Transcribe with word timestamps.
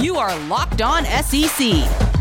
You 0.00 0.14
are 0.14 0.38
Locked 0.46 0.80
On 0.80 1.04
SEC, 1.04 1.72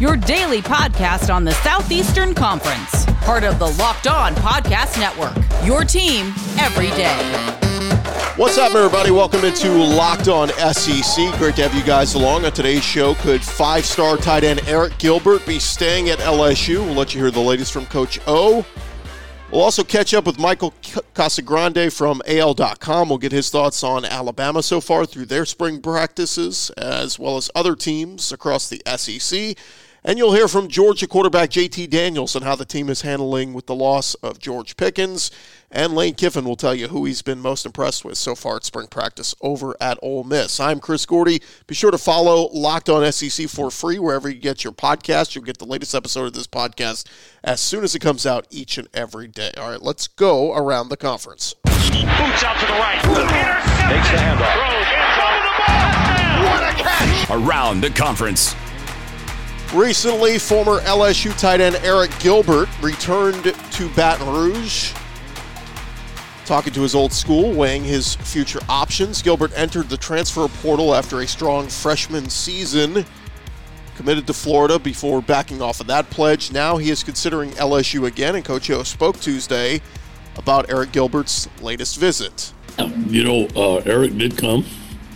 your 0.01 0.17
daily 0.17 0.63
podcast 0.63 1.31
on 1.31 1.43
the 1.43 1.51
Southeastern 1.51 2.33
Conference, 2.33 3.05
part 3.21 3.43
of 3.43 3.59
the 3.59 3.67
Locked 3.67 4.07
On 4.07 4.33
Podcast 4.33 4.99
Network. 4.99 5.37
Your 5.63 5.83
team 5.83 6.33
every 6.57 6.87
day. 6.97 7.15
What's 8.35 8.57
up, 8.57 8.73
everybody? 8.73 9.11
Welcome 9.11 9.45
into 9.45 9.69
Locked 9.69 10.27
On 10.27 10.49
SEC. 10.49 11.37
Great 11.37 11.55
to 11.57 11.61
have 11.67 11.75
you 11.75 11.83
guys 11.83 12.15
along 12.15 12.45
on 12.45 12.51
today's 12.51 12.83
show. 12.83 13.13
Could 13.13 13.43
five 13.43 13.85
star 13.85 14.17
tight 14.17 14.43
end 14.43 14.61
Arik 14.61 14.97
Gilbert 14.97 15.45
be 15.45 15.59
staying 15.59 16.09
at 16.09 16.17
LSU? 16.17 16.83
We'll 16.83 16.95
let 16.95 17.13
you 17.13 17.21
hear 17.21 17.29
the 17.29 17.39
latest 17.41 17.71
from 17.71 17.85
Coach 17.85 18.19
O. 18.25 18.65
We'll 19.51 19.61
also 19.61 19.85
catch 19.85 20.13
up 20.13 20.25
with 20.25 20.37
Michael 20.37 20.73
Casagrande 21.15 21.95
from 21.95 22.21
AL.com. 22.27 23.07
We'll 23.07 23.17
get 23.17 23.31
his 23.31 23.49
thoughts 23.49 23.81
on 23.81 24.03
Alabama 24.03 24.61
so 24.61 24.81
far 24.81 25.05
through 25.05 25.27
their 25.27 25.45
spring 25.45 25.81
practices, 25.81 26.69
as 26.71 27.17
well 27.17 27.37
as 27.37 27.49
other 27.55 27.73
teams 27.73 28.33
across 28.33 28.67
the 28.67 28.81
SEC. 28.97 29.57
And 30.07 30.17
you'll 30.17 30.31
hear 30.31 30.47
from 30.47 30.69
Georgia 30.69 31.05
quarterback 31.05 31.49
JT 31.49 31.89
Daniels 31.89 32.33
and 32.33 32.45
how 32.45 32.55
the 32.55 32.63
team 32.63 32.87
is 32.87 33.01
handling 33.01 33.53
with 33.53 33.65
the 33.65 33.75
loss 33.75 34.13
of 34.15 34.39
George 34.39 34.77
Pickens. 34.77 35.31
And 35.69 35.93
Lane 35.95 36.15
Kiffin 36.15 36.45
will 36.45 36.55
tell 36.55 36.73
you 36.73 36.87
who 36.87 37.03
he's 37.03 37.21
been 37.21 37.41
most 37.41 37.65
impressed 37.65 38.05
with 38.05 38.17
so 38.17 38.33
far 38.33 38.55
at 38.55 38.63
spring 38.63 38.87
practice 38.87 39.35
over 39.41 39.75
at 39.81 39.99
Ole 40.01 40.23
Miss. 40.23 40.61
I'm 40.61 40.79
Chris 40.79 41.05
Gordy. 41.05 41.41
Be 41.67 41.75
sure 41.75 41.91
to 41.91 41.97
follow 41.97 42.47
Locked 42.53 42.87
On 42.87 43.11
SEC 43.11 43.49
for 43.49 43.69
free 43.69 43.99
wherever 43.99 44.29
you 44.29 44.39
get 44.39 44.63
your 44.63 44.71
podcast. 44.71 45.35
You'll 45.35 45.43
get 45.43 45.57
the 45.57 45.65
latest 45.65 45.93
episode 45.93 46.27
of 46.27 46.31
this 46.31 46.47
podcast 46.47 47.05
as 47.43 47.59
soon 47.59 47.83
as 47.83 47.93
it 47.93 47.99
comes 47.99 48.25
out 48.25 48.47
each 48.49 48.77
and 48.77 48.87
every 48.93 49.27
day. 49.27 49.51
All 49.57 49.69
right, 49.69 49.81
let's 49.81 50.07
go 50.07 50.55
around 50.55 50.87
the 50.87 50.95
conference. 50.95 51.53
Boots 51.65 52.43
out 52.45 52.57
to 52.61 52.65
the 52.65 52.79
right. 52.79 53.01
Takes 53.89 54.09
the 54.11 54.15
handoff. 54.15 54.55
What 56.45 56.63
a 56.63 56.81
catch! 56.81 57.29
Around 57.29 57.81
the 57.81 57.89
conference. 57.89 58.55
Recently, 59.73 60.39
former 60.39 60.79
LSU 60.79 61.37
tight 61.37 61.59
end 61.59 61.75
Arik 61.77 62.17
Gilbert 62.21 62.69
returned 62.81 63.43
to 63.43 63.89
Baton 63.89 64.25
Rouge. 64.25 64.93
Talking 66.45 66.71
to 66.71 66.81
his 66.81 66.95
old 66.95 67.11
school, 67.11 67.51
weighing 67.51 67.83
his 67.83 68.15
future 68.15 68.61
options. 68.69 69.21
Gilbert 69.21 69.51
entered 69.57 69.89
the 69.89 69.97
transfer 69.97 70.47
portal 70.47 70.95
after 70.95 71.19
a 71.19 71.27
strong 71.27 71.67
freshman 71.67 72.29
season. 72.29 73.03
Committed 73.97 74.25
to 74.27 74.33
Florida 74.33 74.79
before 74.79 75.21
backing 75.21 75.61
off 75.61 75.81
of 75.81 75.87
that 75.87 76.09
pledge. 76.09 76.49
Now 76.49 76.77
he 76.77 76.89
is 76.89 77.03
considering 77.03 77.49
LSU 77.51 78.07
again, 78.07 78.35
and 78.35 78.45
Coach 78.45 78.69
O 78.69 78.83
spoke 78.83 79.19
Tuesday 79.19 79.81
about 80.37 80.69
Arik 80.69 80.93
Gilbert's 80.93 81.49
latest 81.61 81.97
visit. 81.97 82.53
You 82.79 83.23
know, 83.25 83.45
uh, 83.47 83.81
Arik 83.81 84.17
did 84.17 84.37
come. 84.37 84.63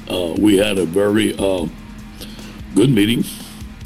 Uh, 0.09 0.35
we 0.37 0.57
had 0.57 0.77
a 0.77 0.85
very 0.85 1.37
uh, 1.37 1.67
good 2.75 2.89
meeting 2.89 3.23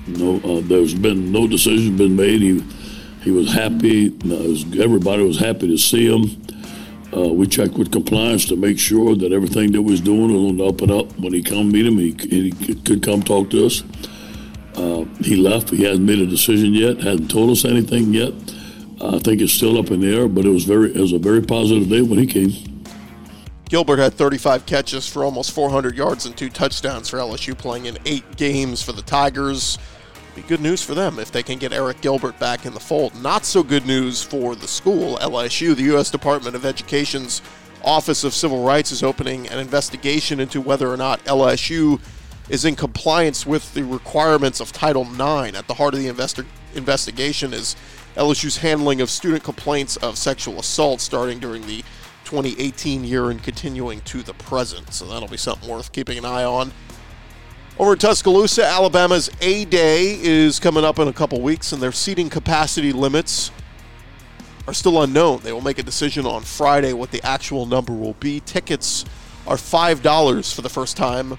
no, 0.08 0.38
uh, 0.38 0.62
there's 0.64 0.94
been 0.94 1.32
no 1.32 1.48
decision 1.48 1.98
been 1.98 2.16
made. 2.16 2.42
He 2.42 2.64
he 3.22 3.32
was 3.32 3.52
happy. 3.52 4.16
Everybody 4.80 5.24
was 5.24 5.40
happy 5.40 5.68
to 5.68 5.78
see 5.78 6.08
him. 6.08 6.42
Uh, 7.16 7.34
we 7.34 7.48
checked 7.48 7.74
with 7.74 7.92
compliance 7.92 8.46
to 8.46 8.56
make 8.56 8.78
sure 8.78 9.16
that 9.16 9.32
everything 9.32 9.72
that 9.72 9.82
was 9.82 10.00
doing 10.00 10.32
was 10.32 10.52
on 10.52 10.58
the 10.58 10.66
up 10.66 10.82
and 10.82 10.92
up. 10.92 11.18
When 11.18 11.34
he 11.34 11.42
come 11.42 11.72
meet 11.72 11.88
him, 11.88 11.98
he, 11.98 12.12
he 12.30 12.76
could 12.76 13.02
come 13.02 13.24
talk 13.24 13.50
to 13.50 13.66
us. 13.66 13.84
Uh, 14.76 15.06
he 15.22 15.38
left. 15.38 15.70
He 15.72 15.84
hasn't 15.86 16.06
made 16.06 16.20
a 16.20 16.28
decision 16.28 16.74
yet. 16.74 16.98
Hasn't 16.98 17.32
told 17.32 17.50
us 17.50 17.66
anything 17.66 18.14
yet. 18.14 18.34
I 19.02 19.20
think 19.20 19.42
it's 19.42 19.54
still 19.54 19.78
up 19.78 19.92
in 19.92 20.02
the 20.02 20.16
air, 20.16 20.28
but 20.28 20.46
it 20.46 20.50
was 20.50 20.64
very 20.64 20.94
it 20.94 21.00
was 21.00 21.14
a 21.14 21.20
very 21.20 21.42
positive 21.42 21.90
day 21.90 22.02
when 22.02 22.20
he 22.20 22.28
came. 22.28 22.54
Gilbert 23.70 23.98
had 23.98 24.14
35 24.14 24.68
catches 24.68 25.08
for 25.08 25.24
almost 25.24 25.52
400 25.52 25.98
yards 25.98 26.28
and 26.28 26.38
two 26.38 26.50
touchdowns 26.50 27.10
for 27.10 27.18
LSU, 27.18 27.58
playing 27.58 27.88
in 27.88 27.98
eight 28.06 28.38
games 28.38 28.84
for 28.84 28.92
the 28.92 29.02
Tigers 29.02 29.80
be 30.36 30.42
good 30.44 30.62
news 30.62 30.84
for 30.84 30.94
them 30.94 31.18
if 31.18 31.32
they 31.32 31.42
can 31.42 31.58
get 31.58 31.72
Arik 31.72 32.02
Gilbert 32.02 32.38
back 32.40 32.66
in 32.66 32.74
the 32.74 32.80
fold. 32.80 33.20
Not 33.22 33.46
so 33.46 33.64
good 33.64 33.86
news 33.86 34.22
for 34.22 34.56
the 34.56 34.68
school, 34.68 35.18
LSU. 35.18 35.76
The 35.76 35.84
U.S. 35.84 36.12
Department 36.12 36.56
of 36.56 36.66
Education's 36.66 37.42
Office 37.84 38.24
of 38.24 38.34
Civil 38.34 38.64
Rights 38.64 38.92
is 38.92 39.02
opening 39.02 39.48
an 39.48 39.60
investigation 39.60 40.40
into 40.40 40.60
whether 40.60 40.92
or 40.92 40.98
not 40.98 41.24
LSU 41.24 42.02
is 42.50 42.66
in 42.66 42.76
compliance 42.76 43.46
with 43.46 43.74
the 43.74 43.84
requirements 43.84 44.60
of 44.60 44.72
Title 44.72 45.04
IX. 45.04 45.58
At 45.58 45.68
the 45.68 45.74
heart 45.76 45.94
of 45.94 46.02
the 46.02 46.10
investi- 46.10 46.46
investigation 46.76 47.54
is 47.54 47.76
LSU's 48.16 48.58
handling 48.58 49.02
of 49.02 49.10
student 49.10 49.44
complaints 49.44 49.96
of 49.98 50.18
sexual 50.18 50.60
assault 50.60 51.00
starting 51.00 51.40
during 51.40 51.66
the 51.66 51.84
2018 52.26 53.04
year 53.04 53.30
and 53.30 53.42
continuing 53.42 54.02
to 54.02 54.22
the 54.24 54.34
present. 54.34 54.94
So 54.94 55.06
that'll 55.06 55.30
be 55.30 55.38
something 55.38 55.70
worth 55.70 55.92
keeping 55.92 56.18
an 56.18 56.26
eye 56.26 56.44
on. 56.44 56.72
Over 57.78 57.92
in 57.92 58.00
Tuscaloosa, 58.00 58.66
Alabama's 58.66 59.30
A 59.42 59.66
Day 59.66 60.18
is 60.22 60.62
coming 60.62 60.86
up 60.86 60.98
in 60.98 61.10
a 61.10 61.14
couple 61.14 61.42
weeks, 61.42 61.74
and 61.74 61.82
their 61.84 61.92
seating 61.92 62.30
capacity 62.30 62.94
limits 62.94 63.52
are 64.66 64.74
still 64.74 65.04
unknown. 65.04 65.42
They 65.44 65.52
will 65.52 65.60
make 65.60 65.78
a 65.78 65.84
decision 65.84 66.26
on 66.26 66.44
Friday 66.44 66.94
what 66.94 67.12
the 67.12 67.22
actual 67.26 67.66
number 67.66 67.92
will 67.92 68.14
be. 68.14 68.40
Tickets 68.40 69.04
are 69.46 69.58
$5 69.58 70.56
for 70.56 70.62
the 70.62 70.70
first 70.70 70.96
time 70.96 71.38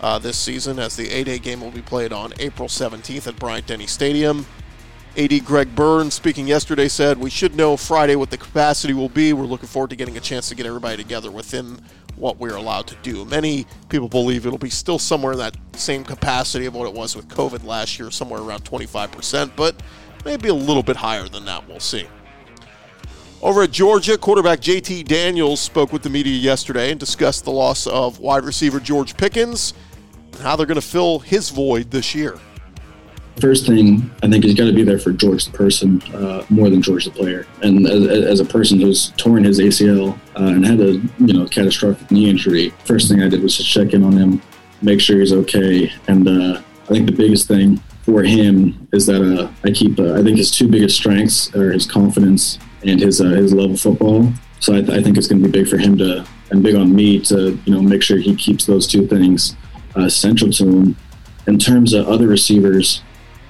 uh, 0.00 0.18
this 0.18 0.36
season, 0.36 0.80
as 0.80 0.96
the 0.96 1.12
A 1.12 1.22
Day 1.22 1.38
game 1.38 1.60
will 1.60 1.70
be 1.70 1.82
played 1.82 2.12
on 2.12 2.32
April 2.40 2.66
17th 2.66 3.28
at 3.28 3.36
Bryant 3.36 3.68
Denny 3.68 3.86
Stadium. 3.86 4.46
AD 5.16 5.44
Greg 5.44 5.74
Byrne, 5.74 6.10
speaking 6.10 6.46
yesterday, 6.46 6.88
said, 6.88 7.18
We 7.18 7.30
should 7.30 7.56
know 7.56 7.76
Friday 7.76 8.14
what 8.14 8.30
the 8.30 8.36
capacity 8.36 8.94
will 8.94 9.08
be. 9.08 9.32
We're 9.32 9.46
looking 9.46 9.68
forward 9.68 9.90
to 9.90 9.96
getting 9.96 10.16
a 10.16 10.20
chance 10.20 10.48
to 10.48 10.54
get 10.54 10.66
everybody 10.66 10.96
together 10.96 11.30
within 11.30 11.80
what 12.16 12.38
we're 12.38 12.56
allowed 12.56 12.86
to 12.88 12.96
do. 13.02 13.24
Many 13.24 13.66
people 13.88 14.08
believe 14.08 14.46
it'll 14.46 14.58
be 14.58 14.70
still 14.70 14.98
somewhere 14.98 15.32
in 15.32 15.38
that 15.38 15.56
same 15.74 16.04
capacity 16.04 16.66
of 16.66 16.74
what 16.74 16.86
it 16.86 16.94
was 16.94 17.16
with 17.16 17.28
COVID 17.28 17.64
last 17.64 17.98
year, 17.98 18.10
somewhere 18.10 18.40
around 18.40 18.64
25%, 18.64 19.52
but 19.56 19.80
maybe 20.24 20.48
a 20.48 20.54
little 20.54 20.82
bit 20.82 20.96
higher 20.96 21.28
than 21.28 21.44
that. 21.46 21.66
We'll 21.68 21.80
see. 21.80 22.06
Over 23.40 23.62
at 23.62 23.70
Georgia, 23.70 24.18
quarterback 24.18 24.60
JT 24.60 25.06
Daniels 25.06 25.60
spoke 25.60 25.92
with 25.92 26.02
the 26.02 26.10
media 26.10 26.36
yesterday 26.36 26.90
and 26.90 26.98
discussed 26.98 27.44
the 27.44 27.52
loss 27.52 27.86
of 27.86 28.18
wide 28.18 28.44
receiver 28.44 28.80
George 28.80 29.16
Pickens 29.16 29.74
and 30.32 30.42
how 30.42 30.56
they're 30.56 30.66
going 30.66 30.74
to 30.74 30.80
fill 30.80 31.20
his 31.20 31.50
void 31.50 31.90
this 31.92 32.14
year 32.16 32.38
first 33.40 33.66
thing 33.66 34.10
I 34.22 34.28
think 34.28 34.44
he's 34.44 34.54
got 34.54 34.66
to 34.66 34.72
be 34.72 34.82
there 34.82 34.98
for 34.98 35.12
George 35.12 35.44
the 35.44 35.52
person 35.52 36.02
uh, 36.14 36.44
more 36.50 36.70
than 36.70 36.82
George 36.82 37.04
the 37.04 37.10
player. 37.10 37.46
And 37.62 37.86
as, 37.86 38.06
as, 38.06 38.40
a 38.40 38.44
person 38.44 38.80
who's 38.80 39.10
torn 39.12 39.44
his 39.44 39.58
ACL 39.58 40.18
uh, 40.38 40.42
and 40.42 40.64
had 40.64 40.80
a 40.80 40.92
you 41.18 41.32
know 41.32 41.46
catastrophic 41.46 42.10
knee 42.10 42.28
injury, 42.28 42.70
first 42.84 43.08
thing 43.08 43.22
I 43.22 43.28
did 43.28 43.42
was 43.42 43.56
just 43.56 43.70
check 43.70 43.92
in 43.92 44.04
on 44.04 44.12
him, 44.12 44.42
make 44.82 45.00
sure 45.00 45.18
he's 45.18 45.32
okay. 45.32 45.92
And 46.08 46.28
uh, 46.28 46.62
I 46.84 46.86
think 46.86 47.06
the 47.06 47.16
biggest 47.16 47.48
thing 47.48 47.78
for 48.02 48.22
him 48.22 48.88
is 48.92 49.06
that 49.06 49.22
uh, 49.22 49.50
I 49.64 49.70
keep 49.70 49.98
uh, 49.98 50.14
I 50.14 50.22
think 50.22 50.38
his 50.38 50.50
two 50.50 50.68
biggest 50.68 50.96
strengths 50.96 51.54
are 51.54 51.72
his 51.72 51.86
confidence 51.86 52.58
and 52.82 53.00
his 53.00 53.20
uh, 53.20 53.30
his 53.30 53.52
love 53.52 53.70
of 53.72 53.80
football. 53.80 54.32
So 54.60 54.74
I, 54.74 54.80
th- 54.80 54.90
I 54.90 55.02
think 55.02 55.16
it's 55.16 55.28
going 55.28 55.40
to 55.42 55.48
be 55.48 55.60
big 55.60 55.68
for 55.68 55.78
him 55.78 55.96
to 55.98 56.26
and 56.50 56.62
big 56.62 56.74
on 56.74 56.94
me 56.94 57.20
to 57.20 57.58
you 57.64 57.74
know 57.74 57.82
make 57.82 58.02
sure 58.02 58.18
he 58.18 58.34
keeps 58.34 58.66
those 58.66 58.86
two 58.86 59.06
things 59.06 59.56
central 60.08 60.52
to 60.52 60.64
him. 60.64 60.96
In 61.48 61.58
terms 61.58 61.94
of 61.94 62.06
other 62.06 62.28
receivers, 62.28 63.02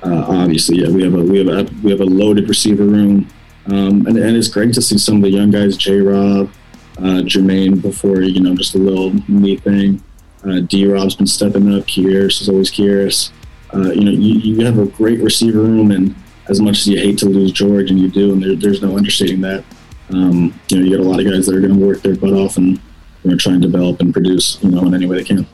uh, 0.03 0.25
obviously, 0.29 0.79
yeah, 0.79 0.91
we 0.91 1.03
have 1.03 1.15
a 1.15 1.23
we 1.23 1.39
have 1.39 1.49
a 1.49 1.71
we 1.83 1.91
have 1.91 2.01
a 2.01 2.05
loaded 2.05 2.49
receiver 2.49 2.85
room, 2.85 3.29
um, 3.67 4.07
and, 4.07 4.17
and 4.17 4.37
it's 4.37 4.49
great 4.49 4.73
to 4.75 4.83
see 4.83 4.99
some 4.99 5.17
of 5.17 5.23
the 5.23 5.31
young 5.31 5.51
guys, 5.51 5.77
J. 5.77 6.01
Rob, 6.01 6.51
uh, 6.99 7.23
Jermaine, 7.23 7.83
before 7.83 8.23
you 8.23 8.41
know 8.41 8.55
just 8.55 8.75
a 8.75 8.79
little 8.79 9.13
me 9.29 9.57
thing. 9.57 10.03
Uh, 10.45 10.61
D. 10.61 10.87
Rob's 10.87 11.17
been 11.17 11.27
stepping 11.27 11.75
up. 11.75 11.85
Kearis 11.87 12.41
is 12.41 12.49
always 12.49 12.71
Kearis. 12.71 13.33
Uh, 13.75 13.91
you 13.91 14.05
know, 14.05 14.13
you, 14.13 14.35
you 14.35 14.65
have 14.65 14.79
a 14.79 14.87
great 14.87 15.21
receiver 15.21 15.61
room, 15.61 15.91
and 15.91 16.15
as 16.49 16.61
much 16.61 16.79
as 16.79 16.89
you 16.89 16.99
hate 16.99 17.19
to 17.19 17.27
lose 17.27 17.51
George, 17.51 17.91
and 17.91 17.99
you 17.99 18.09
do, 18.09 18.33
and 18.33 18.43
there, 18.43 18.55
there's 18.55 18.81
no 18.81 18.97
understating 18.97 19.41
that. 19.41 19.65
Um, 20.11 20.59
you 20.69 20.79
know, 20.79 20.85
you 20.85 20.97
got 20.97 21.05
a 21.05 21.09
lot 21.09 21.21
of 21.21 21.27
guys 21.27 21.47
that 21.47 21.55
are 21.55 21.61
going 21.61 21.79
to 21.79 21.87
work 21.87 22.03
their 22.03 22.15
butt 22.15 22.33
off 22.33 22.57
and 22.57 22.81
you 23.25 23.31
know, 23.31 23.37
try 23.37 23.53
and 23.53 23.63
develop 23.63 24.01
and 24.01 24.13
produce, 24.13 24.63
you 24.63 24.71
know, 24.71 24.87
in 24.87 24.95
any 24.95 25.07
way 25.07 25.19
they 25.19 25.25
can. 25.25 25.47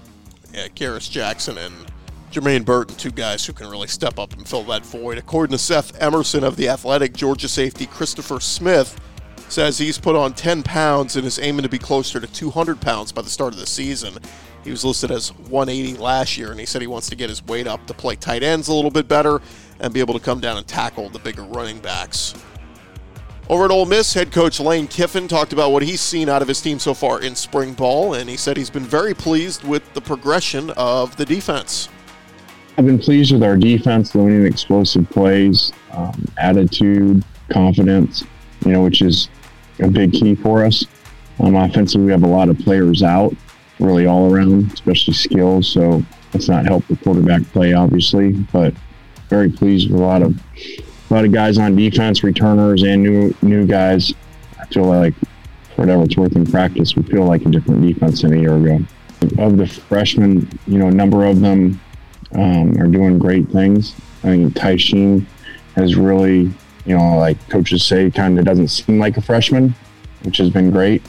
Yeah, 0.52 0.68
Kearis 0.68 1.10
Jackson 1.10 1.58
and 1.58 1.74
Jermaine 2.34 2.64
Burton, 2.64 2.96
two 2.96 3.12
guys 3.12 3.46
who 3.46 3.52
can 3.52 3.70
really 3.70 3.86
step 3.86 4.18
up 4.18 4.32
and 4.32 4.46
fill 4.46 4.64
that 4.64 4.84
void. 4.84 5.18
According 5.18 5.52
to 5.52 5.58
Seth 5.58 5.96
Emerson 6.02 6.42
of 6.42 6.56
the 6.56 6.68
Athletic, 6.68 7.12
Georgia 7.12 7.46
safety 7.46 7.86
Christopher 7.86 8.40
Smith 8.40 9.00
says 9.48 9.78
he's 9.78 9.98
put 9.98 10.16
on 10.16 10.34
10 10.34 10.64
pounds 10.64 11.14
and 11.14 11.24
is 11.24 11.38
aiming 11.38 11.62
to 11.62 11.68
be 11.68 11.78
closer 11.78 12.18
to 12.18 12.26
200 12.26 12.80
pounds 12.80 13.12
by 13.12 13.22
the 13.22 13.30
start 13.30 13.54
of 13.54 13.60
the 13.60 13.66
season. 13.66 14.14
He 14.64 14.72
was 14.72 14.84
listed 14.84 15.12
as 15.12 15.32
180 15.32 15.96
last 15.98 16.36
year, 16.36 16.50
and 16.50 16.58
he 16.58 16.66
said 16.66 16.80
he 16.80 16.88
wants 16.88 17.08
to 17.10 17.14
get 17.14 17.28
his 17.28 17.40
weight 17.44 17.68
up 17.68 17.86
to 17.86 17.94
play 17.94 18.16
tight 18.16 18.42
ends 18.42 18.66
a 18.66 18.74
little 18.74 18.90
bit 18.90 19.06
better 19.06 19.40
and 19.78 19.94
be 19.94 20.00
able 20.00 20.14
to 20.14 20.20
come 20.20 20.40
down 20.40 20.56
and 20.56 20.66
tackle 20.66 21.08
the 21.10 21.20
bigger 21.20 21.44
running 21.44 21.78
backs. 21.78 22.34
Over 23.48 23.66
at 23.66 23.70
Ole 23.70 23.86
Miss, 23.86 24.12
head 24.12 24.32
coach 24.32 24.58
Lane 24.58 24.88
Kiffin 24.88 25.28
talked 25.28 25.52
about 25.52 25.70
what 25.70 25.84
he's 25.84 26.00
seen 26.00 26.28
out 26.28 26.42
of 26.42 26.48
his 26.48 26.60
team 26.60 26.80
so 26.80 26.94
far 26.94 27.20
in 27.20 27.36
spring 27.36 27.74
ball, 27.74 28.14
and 28.14 28.28
he 28.28 28.36
said 28.36 28.56
he's 28.56 28.70
been 28.70 28.82
very 28.82 29.14
pleased 29.14 29.62
with 29.62 29.94
the 29.94 30.00
progression 30.00 30.70
of 30.70 31.14
the 31.14 31.24
defense. 31.24 31.88
I've 32.76 32.86
been 32.86 32.98
pleased 32.98 33.32
with 33.32 33.44
our 33.44 33.56
defense, 33.56 34.16
learning 34.16 34.46
explosive 34.46 35.08
plays, 35.08 35.72
um, 35.92 36.24
attitude, 36.38 37.24
confidence, 37.48 38.24
you 38.64 38.72
know, 38.72 38.82
which 38.82 39.00
is 39.00 39.28
a 39.78 39.88
big 39.88 40.12
key 40.12 40.34
for 40.34 40.64
us. 40.64 40.84
Um, 41.38 41.54
offensively, 41.54 42.06
we 42.06 42.12
have 42.12 42.24
a 42.24 42.28
lot 42.28 42.48
of 42.48 42.58
players 42.58 43.02
out, 43.04 43.32
really 43.78 44.06
all 44.06 44.32
around, 44.32 44.72
especially 44.72 45.14
skills. 45.14 45.68
So 45.68 46.02
It's 46.34 46.48
not 46.48 46.66
helped 46.66 46.88
the 46.88 46.96
quarterback 46.96 47.42
play, 47.52 47.74
obviously, 47.74 48.32
but 48.32 48.74
very 49.28 49.48
pleased 49.48 49.90
with 49.90 50.00
a 50.00 50.04
lot 50.04 50.22
of 50.22 50.36
a 51.10 51.14
lot 51.14 51.24
of 51.24 51.32
guys 51.32 51.58
on 51.58 51.76
defense, 51.76 52.24
returners, 52.24 52.82
and 52.82 53.02
new 53.02 53.34
new 53.40 53.66
guys. 53.66 54.12
I 54.60 54.66
feel 54.66 54.84
like, 54.84 55.14
whatever 55.76 56.02
it's 56.02 56.16
worth 56.16 56.34
in 56.34 56.44
practice, 56.44 56.96
we 56.96 57.04
feel 57.04 57.24
like 57.24 57.42
a 57.46 57.50
different 57.50 57.82
defense 57.82 58.22
than 58.22 58.32
a 58.32 58.40
year 58.40 58.56
ago. 58.56 58.80
Of 59.38 59.56
the 59.58 59.66
freshmen, 59.66 60.48
you 60.66 60.78
know, 60.78 60.88
a 60.88 60.90
number 60.90 61.24
of 61.24 61.40
them 61.40 61.80
um, 62.34 62.76
are 62.80 62.86
doing 62.86 63.18
great 63.18 63.48
things. 63.48 63.94
I 64.22 64.28
think 64.28 64.54
Tysheem 64.54 65.26
has 65.76 65.96
really, 65.96 66.50
you 66.86 66.96
know, 66.96 67.16
like 67.16 67.36
coaches 67.48 67.84
say, 67.84 68.10
kind 68.10 68.38
of 68.38 68.44
doesn't 68.44 68.68
seem 68.68 68.98
like 68.98 69.16
a 69.16 69.20
freshman, 69.20 69.74
which 70.22 70.38
has 70.38 70.50
been 70.50 70.70
great. 70.70 71.02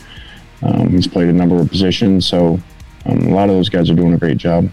Um, 0.62 0.89
he's 0.89 1.07
played 1.07 1.30
a 1.30 1.33
number 1.33 1.60
of 1.60 1.69
positions, 1.69 2.25
so 2.25 2.60
um, 3.06 3.19
a 3.27 3.33
lot 3.33 3.50
of 3.50 3.56
those 3.56 3.69
guys 3.69 3.89
are 3.89 3.95
doing 3.95 4.13
a 4.13 4.18
great 4.18 4.38
job. 4.38 4.69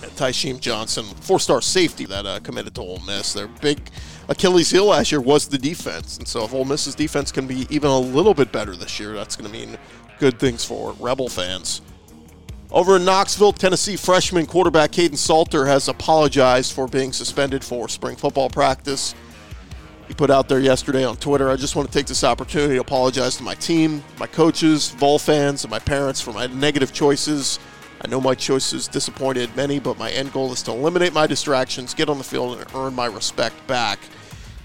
Yeah, 0.00 0.08
Tysheem 0.08 0.60
Johnson, 0.60 1.04
four-star 1.04 1.60
safety 1.60 2.06
that 2.06 2.26
uh, 2.26 2.40
committed 2.40 2.74
to 2.76 2.80
Ole 2.80 3.00
Miss. 3.06 3.32
Their 3.32 3.48
big 3.48 3.90
Achilles 4.28 4.70
heel 4.70 4.86
last 4.86 5.10
year 5.10 5.20
was 5.20 5.48
the 5.48 5.58
defense, 5.58 6.18
and 6.18 6.26
so 6.26 6.44
if 6.44 6.54
Ole 6.54 6.64
Miss's 6.64 6.94
defense 6.94 7.32
can 7.32 7.46
be 7.46 7.66
even 7.70 7.90
a 7.90 7.98
little 7.98 8.34
bit 8.34 8.52
better 8.52 8.76
this 8.76 8.98
year, 9.00 9.14
that's 9.14 9.36
going 9.36 9.50
to 9.50 9.58
mean 9.58 9.78
good 10.18 10.38
things 10.38 10.64
for 10.64 10.92
Rebel 10.98 11.28
fans. 11.28 11.82
Over 12.70 12.96
in 12.96 13.04
Knoxville, 13.06 13.54
Tennessee 13.54 13.96
freshman 13.96 14.44
quarterback 14.44 14.92
Kaidon 14.92 15.16
Salter 15.16 15.64
has 15.64 15.88
apologized 15.88 16.74
for 16.74 16.86
being 16.86 17.14
suspended 17.14 17.64
for 17.64 17.88
spring 17.88 18.14
football 18.14 18.50
practice. 18.50 19.14
He 20.06 20.12
put 20.12 20.28
out 20.28 20.50
there 20.50 20.60
yesterday 20.60 21.02
on 21.02 21.16
Twitter, 21.16 21.48
I 21.48 21.56
just 21.56 21.76
want 21.76 21.90
to 21.90 21.98
take 21.98 22.06
this 22.06 22.24
opportunity 22.24 22.74
to 22.74 22.80
apologize 22.82 23.38
to 23.38 23.42
my 23.42 23.54
team, 23.54 24.04
my 24.18 24.26
coaches, 24.26 24.90
Vol 24.90 25.18
fans, 25.18 25.64
and 25.64 25.70
my 25.70 25.78
parents 25.78 26.20
for 26.20 26.32
my 26.32 26.46
negative 26.46 26.92
choices. 26.92 27.58
I 28.02 28.08
know 28.08 28.20
my 28.20 28.34
choices 28.34 28.86
disappointed 28.86 29.56
many, 29.56 29.78
but 29.78 29.98
my 29.98 30.10
end 30.10 30.34
goal 30.34 30.52
is 30.52 30.62
to 30.64 30.70
eliminate 30.70 31.14
my 31.14 31.26
distractions, 31.26 31.94
get 31.94 32.10
on 32.10 32.18
the 32.18 32.24
field, 32.24 32.58
and 32.58 32.74
earn 32.74 32.94
my 32.94 33.06
respect 33.06 33.66
back. 33.66 33.98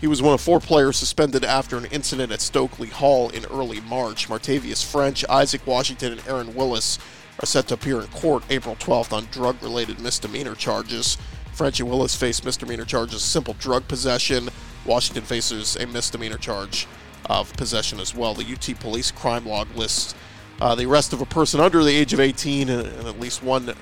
He 0.01 0.07
was 0.07 0.21
one 0.21 0.33
of 0.33 0.41
four 0.41 0.59
players 0.59 0.97
suspended 0.97 1.45
after 1.45 1.77
an 1.77 1.85
incident 1.85 2.33
at 2.33 2.41
Stokely 2.41 2.89
Hall 2.89 3.29
in 3.29 3.45
early 3.45 3.79
March. 3.79 4.27
Martavius 4.27 4.83
French, 4.83 5.23
Isaac 5.29 5.65
Washington, 5.65 6.11
and 6.11 6.27
Aaron 6.27 6.53
Willis 6.53 6.99
are 7.39 7.45
set 7.45 7.67
to 7.67 7.73
appear 7.73 8.01
in 8.01 8.07
court 8.07 8.43
April 8.49 8.75
12th 8.75 9.13
on 9.13 9.27
drug 9.31 9.61
related 9.61 9.99
misdemeanor 9.99 10.55
charges. 10.55 11.17
French 11.53 11.79
and 11.79 11.89
Willis 11.89 12.15
face 12.15 12.43
misdemeanor 12.43 12.85
charges 12.85 13.21
simple 13.21 13.55
drug 13.59 13.87
possession. 13.87 14.49
Washington 14.85 15.23
faces 15.23 15.75
a 15.75 15.85
misdemeanor 15.87 16.37
charge 16.37 16.87
of 17.27 17.53
possession 17.53 17.99
as 17.99 18.15
well. 18.15 18.33
The 18.33 18.53
UT 18.53 18.79
police 18.79 19.11
crime 19.11 19.45
log 19.45 19.73
lists 19.75 20.15
uh, 20.61 20.75
the 20.75 20.85
arrest 20.85 21.13
of 21.13 21.21
a 21.21 21.25
person 21.25 21.59
under 21.59 21.83
the 21.83 21.95
age 21.95 22.13
of 22.13 22.19
18 22.19 22.69
and, 22.69 22.87
and 22.87 23.07
at 23.07 23.19
least 23.19 23.43
one 23.43 23.73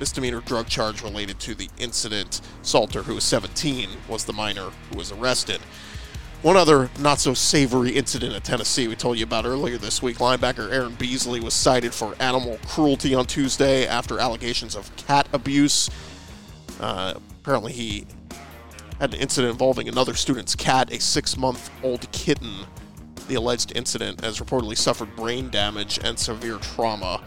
misdemeanor 0.00 0.40
drug 0.40 0.66
charge 0.66 1.02
related 1.02 1.38
to 1.40 1.54
the 1.54 1.68
incident. 1.78 2.40
Salter, 2.62 3.02
who 3.02 3.14
was 3.14 3.24
17, 3.24 3.88
was 4.08 4.24
the 4.24 4.32
minor 4.32 4.70
who 4.90 4.98
was 4.98 5.12
arrested. 5.12 5.60
One 6.46 6.56
other 6.56 6.90
not 7.00 7.18
so 7.18 7.34
savory 7.34 7.90
incident 7.90 8.32
at 8.32 8.44
Tennessee 8.44 8.86
we 8.86 8.94
told 8.94 9.18
you 9.18 9.24
about 9.24 9.46
earlier 9.46 9.78
this 9.78 10.00
week. 10.00 10.18
Linebacker 10.18 10.72
Aaron 10.72 10.94
Beasley 10.94 11.40
was 11.40 11.54
cited 11.54 11.92
for 11.92 12.14
animal 12.20 12.60
cruelty 12.68 13.16
on 13.16 13.26
Tuesday 13.26 13.84
after 13.84 14.20
allegations 14.20 14.76
of 14.76 14.94
cat 14.94 15.26
abuse. 15.32 15.90
Uh, 16.78 17.14
apparently, 17.40 17.72
he 17.72 18.06
had 19.00 19.12
an 19.12 19.18
incident 19.18 19.50
involving 19.50 19.88
another 19.88 20.14
student's 20.14 20.54
cat, 20.54 20.92
a 20.92 21.00
six 21.00 21.36
month 21.36 21.68
old 21.82 22.08
kitten. 22.12 22.54
The 23.26 23.34
alleged 23.34 23.72
incident 23.74 24.20
has 24.20 24.38
reportedly 24.38 24.78
suffered 24.78 25.16
brain 25.16 25.50
damage 25.50 25.98
and 26.04 26.16
severe 26.16 26.58
trauma. 26.58 27.24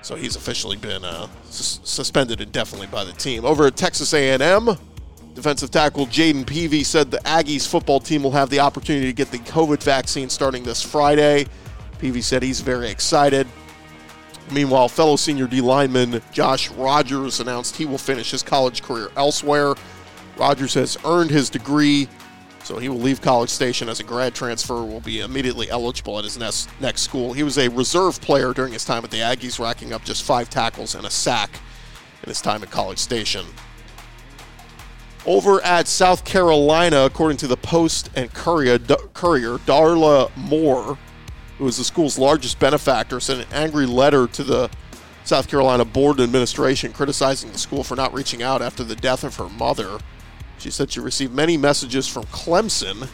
So 0.00 0.14
he's 0.14 0.34
officially 0.34 0.78
been 0.78 1.04
uh, 1.04 1.26
sus- 1.44 1.80
suspended 1.84 2.40
indefinitely 2.40 2.86
by 2.86 3.04
the 3.04 3.12
team. 3.12 3.44
Over 3.44 3.66
at 3.66 3.76
Texas 3.76 4.14
A&M, 4.14 4.78
Defensive 5.34 5.70
tackle 5.70 6.06
Jayden 6.06 6.44
Peevy 6.44 6.84
said 6.84 7.10
the 7.10 7.18
Aggies 7.18 7.66
football 7.66 8.00
team 8.00 8.22
will 8.22 8.32
have 8.32 8.50
the 8.50 8.60
opportunity 8.60 9.06
to 9.06 9.12
get 9.12 9.30
the 9.30 9.38
COVID 9.38 9.82
vaccine 9.82 10.28
starting 10.28 10.62
this 10.62 10.82
Friday. 10.82 11.46
Peevy 11.98 12.22
said 12.22 12.42
he's 12.42 12.60
very 12.60 12.90
excited. 12.90 13.46
Meanwhile, 14.50 14.88
fellow 14.88 15.16
senior 15.16 15.46
D 15.46 15.62
lineman 15.62 16.20
Josh 16.32 16.70
Rogers 16.72 17.40
announced 17.40 17.76
he 17.76 17.86
will 17.86 17.98
finish 17.98 18.30
his 18.30 18.42
college 18.42 18.82
career 18.82 19.10
elsewhere. 19.16 19.74
Rogers 20.36 20.74
has 20.74 20.98
earned 21.04 21.30
his 21.30 21.48
degree, 21.48 22.08
so 22.64 22.78
he 22.78 22.88
will 22.88 22.98
leave 22.98 23.22
College 23.22 23.50
Station 23.50 23.88
as 23.88 24.00
a 24.00 24.04
grad 24.04 24.34
transfer, 24.34 24.84
will 24.84 25.00
be 25.00 25.20
immediately 25.20 25.70
eligible 25.70 26.18
at 26.18 26.24
his 26.24 26.38
next, 26.38 26.68
next 26.80 27.02
school. 27.02 27.32
He 27.32 27.42
was 27.42 27.56
a 27.56 27.68
reserve 27.68 28.20
player 28.20 28.52
during 28.52 28.72
his 28.72 28.84
time 28.84 29.04
at 29.04 29.10
the 29.10 29.18
Aggies, 29.18 29.58
racking 29.58 29.92
up 29.92 30.04
just 30.04 30.24
five 30.24 30.50
tackles 30.50 30.94
and 30.94 31.06
a 31.06 31.10
sack 31.10 31.50
in 32.22 32.28
his 32.28 32.40
time 32.40 32.62
at 32.62 32.70
College 32.70 32.98
Station. 32.98 33.46
Over 35.24 35.62
at 35.62 35.86
South 35.86 36.24
Carolina, 36.24 37.04
according 37.04 37.36
to 37.38 37.46
the 37.46 37.56
Post 37.56 38.10
and 38.16 38.32
Courier, 38.34 38.78
Courier 39.14 39.58
Darla 39.58 40.36
Moore, 40.36 40.98
who 41.58 41.68
is 41.68 41.76
the 41.76 41.84
school's 41.84 42.18
largest 42.18 42.58
benefactor, 42.58 43.20
sent 43.20 43.40
an 43.40 43.46
angry 43.52 43.86
letter 43.86 44.26
to 44.26 44.42
the 44.42 44.68
South 45.24 45.46
Carolina 45.46 45.84
Board 45.84 46.18
of 46.18 46.24
Administration 46.24 46.92
criticizing 46.92 47.52
the 47.52 47.58
school 47.58 47.84
for 47.84 47.94
not 47.94 48.12
reaching 48.12 48.42
out 48.42 48.60
after 48.60 48.82
the 48.82 48.96
death 48.96 49.22
of 49.22 49.36
her 49.36 49.48
mother. 49.48 49.98
She 50.58 50.72
said 50.72 50.90
she 50.90 50.98
received 50.98 51.32
many 51.32 51.56
messages 51.56 52.08
from 52.08 52.24
Clemson. 52.24 53.08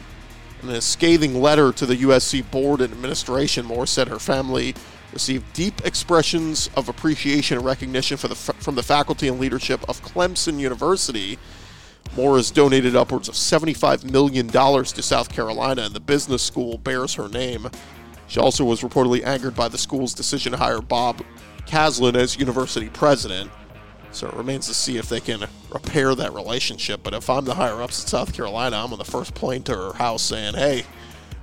In 0.63 0.71
a 0.71 0.81
scathing 0.81 1.43
letter 1.43 1.73
to 1.73 1.85
the 1.85 1.97
USC 1.97 2.51
Board 2.51 2.81
and 2.81 2.93
Administration, 2.93 3.67
Moore 3.67 3.87
said 3.87 4.09
her 4.09 4.19
family 4.19 4.75
received 5.13 5.53
deep 5.53 5.85
expressions 5.85 6.71
of 6.75 6.89
appreciation 6.89 7.59
and 7.59 7.67
recognition 7.67 8.17
the, 8.17 8.35
from 8.35 8.75
the 8.75 8.83
faculty 8.83 9.29
and 9.29 9.39
leadership 9.39 9.87
of 9.89 10.03
Clemson 10.03 10.59
University 10.59 11.39
Moore 12.17 12.37
has 12.37 12.51
donated 12.51 12.97
upwards 12.97 13.29
of 13.29 13.35
$75 13.35 14.11
million 14.11 14.49
to 14.49 15.03
South 15.03 15.29
Carolina, 15.29 15.83
and 15.83 15.95
the 15.95 16.01
business 16.01 16.43
school 16.43 16.79
bears 16.79 17.15
her 17.15 17.29
name. 17.29 17.69
She 18.27 18.41
also 18.41 18.65
was 18.65 18.83
reportedly 18.83 19.25
angered 19.25 19.55
by 19.55 19.69
the 19.69 19.79
school's 19.79 20.15
decision 20.15 20.53
to 20.53 20.59
hire 20.59 20.81
Bob 20.81 21.23
Caslen 21.67 22.15
as 22.15 22.37
university 22.37 22.89
president. 22.89 23.51
So 24.11 24.27
it 24.27 24.35
remains 24.35 24.67
to 24.69 24.75
see 24.75 24.97
if 24.97 25.09
they 25.09 25.21
can 25.21 25.47
repair 25.71 26.15
that 26.15 26.33
relationship. 26.33 27.03
But 27.03 27.15
if 27.15 27.29
I'm 27.29 27.45
the 27.45 27.55
higher 27.55 27.83
ups 27.83 28.03
in 28.03 28.09
South 28.09 28.33
Carolina, 28.33 28.77
I'm 28.77 28.93
on 28.93 28.99
the 28.99 29.05
first 29.05 29.35
plane 29.35 29.63
to 29.65 29.77
her 29.77 29.93
house 29.93 30.23
saying, 30.23 30.55
hey, 30.55 30.85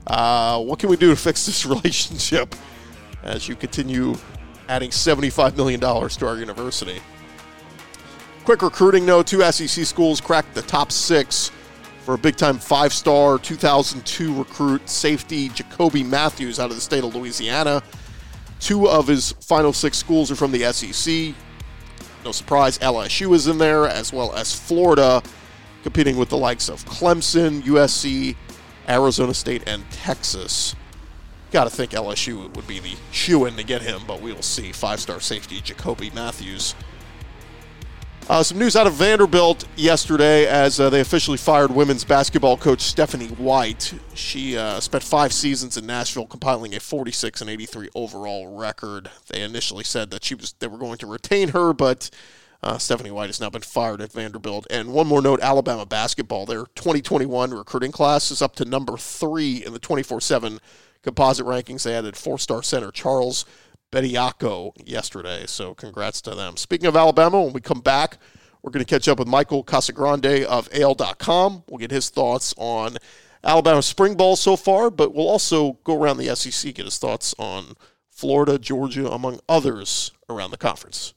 uh, 0.07 0.61
what 0.61 0.79
can 0.79 0.89
we 0.89 0.97
do 0.97 1.09
to 1.09 1.15
fix 1.15 1.45
this 1.45 1.65
relationship 1.65 2.55
as 3.23 3.47
you 3.47 3.55
continue 3.55 4.15
adding 4.67 4.89
$75 4.89 5.55
million 5.55 5.79
to 5.79 6.27
our 6.27 6.37
university? 6.37 7.01
Quick 8.45 8.61
recruiting 8.61 9.07
note 9.07 9.25
two 9.25 9.41
SEC 9.51 9.85
schools 9.87 10.21
cracked 10.21 10.53
the 10.53 10.61
top 10.61 10.91
six 10.91 11.49
for 12.03 12.13
a 12.13 12.17
big 12.17 12.35
time 12.35 12.59
five 12.59 12.93
star 12.93 13.39
2002 13.39 14.37
recruit 14.37 14.87
safety 14.87 15.49
Jacoby 15.49 16.03
Matthews 16.03 16.59
out 16.59 16.69
of 16.69 16.75
the 16.75 16.81
state 16.81 17.03
of 17.03 17.15
Louisiana. 17.15 17.81
Two 18.59 18.87
of 18.87 19.07
his 19.07 19.31
final 19.41 19.73
six 19.73 19.97
schools 19.97 20.29
are 20.29 20.35
from 20.35 20.51
the 20.51 20.71
SEC. 20.71 21.33
No 22.23 22.31
surprise, 22.31 22.77
LSU 22.77 23.33
is 23.33 23.47
in 23.47 23.57
there, 23.57 23.87
as 23.87 24.13
well 24.13 24.31
as 24.35 24.53
Florida, 24.53 25.23
competing 25.81 26.15
with 26.15 26.29
the 26.29 26.37
likes 26.37 26.69
of 26.69 26.85
Clemson, 26.85 27.63
USC, 27.63 28.35
Arizona 28.87 29.33
State, 29.33 29.63
and 29.65 29.89
Texas. 29.89 30.75
Got 31.49 31.63
to 31.63 31.71
think 31.71 31.93
LSU 31.93 32.55
would 32.55 32.67
be 32.67 32.77
the 32.77 32.93
shoe 33.11 33.45
in 33.45 33.55
to 33.55 33.63
get 33.63 33.81
him, 33.81 34.01
but 34.05 34.21
we 34.21 34.31
will 34.33 34.43
see. 34.43 34.71
Five 34.71 34.99
star 34.99 35.19
safety 35.19 35.61
Jacoby 35.61 36.11
Matthews 36.11 36.75
uh, 38.27 38.41
some 38.41 38.57
news 38.57 38.75
out 38.75 38.87
of 38.87 38.93
Vanderbilt 38.93 39.65
yesterday 39.75 40.47
as 40.47 40.79
uh, 40.79 40.89
they 40.89 40.99
officially 40.99 41.37
fired 41.37 41.71
women's 41.71 42.03
basketball 42.03 42.57
coach 42.57 42.81
Stephanie 42.81 43.27
White. 43.27 43.93
She 44.15 44.57
uh, 44.57 44.79
spent 44.79 45.03
five 45.03 45.31
seasons 45.31 45.77
in 45.77 45.85
Nashville, 45.85 46.25
compiling 46.25 46.73
a 46.73 46.79
46 46.79 47.41
and 47.41 47.49
83 47.49 47.89
overall 47.93 48.57
record. 48.57 49.11
They 49.27 49.41
initially 49.41 49.83
said 49.83 50.09
that 50.11 50.23
she 50.23 50.33
was 50.33 50.53
they 50.53 50.67
were 50.67 50.77
going 50.77 50.97
to 50.99 51.07
retain 51.07 51.49
her, 51.49 51.71
but 51.73 52.09
uh, 52.63 52.79
Stephanie 52.79 53.11
White 53.11 53.27
has 53.27 53.39
now 53.39 53.51
been 53.51 53.61
fired 53.61 54.01
at 54.01 54.11
Vanderbilt. 54.11 54.65
And 54.71 54.91
one 54.91 55.05
more 55.07 55.21
note: 55.21 55.39
Alabama 55.41 55.85
basketball. 55.85 56.47
Their 56.47 56.65
2021 56.75 57.51
recruiting 57.51 57.91
class 57.91 58.31
is 58.31 58.41
up 58.41 58.55
to 58.55 58.65
number 58.65 58.97
three 58.97 59.63
in 59.63 59.71
the 59.71 59.79
24/7 59.79 60.59
composite 61.03 61.45
rankings. 61.45 61.83
They 61.83 61.95
added 61.95 62.17
four-star 62.17 62.63
center 62.63 62.91
Charles. 62.91 63.45
Bediako 63.91 64.71
yesterday. 64.85 65.45
So 65.47 65.73
congrats 65.73 66.21
to 66.21 66.35
them. 66.35 66.57
Speaking 66.57 66.87
of 66.87 66.95
Alabama, 66.95 67.41
when 67.41 67.53
we 67.53 67.61
come 67.61 67.81
back, 67.81 68.17
we're 68.61 68.71
going 68.71 68.83
to 68.83 68.89
catch 68.89 69.07
up 69.07 69.19
with 69.19 69.27
Michael 69.27 69.63
Casagrande 69.63 70.43
of 70.43 70.67
AL.com. 70.73 71.63
We'll 71.69 71.77
get 71.77 71.91
his 71.91 72.09
thoughts 72.09 72.53
on 72.57 72.97
Alabama 73.43 73.81
spring 73.83 74.15
ball 74.15 74.35
so 74.35 74.55
far, 74.55 74.89
but 74.89 75.13
we'll 75.13 75.29
also 75.29 75.73
go 75.83 76.01
around 76.01 76.17
the 76.17 76.35
SEC, 76.35 76.73
get 76.73 76.85
his 76.85 76.97
thoughts 76.97 77.35
on 77.37 77.75
Florida, 78.09 78.57
Georgia, 78.57 79.09
among 79.11 79.39
others 79.47 80.11
around 80.29 80.51
the 80.51 80.57
conference. 80.57 81.13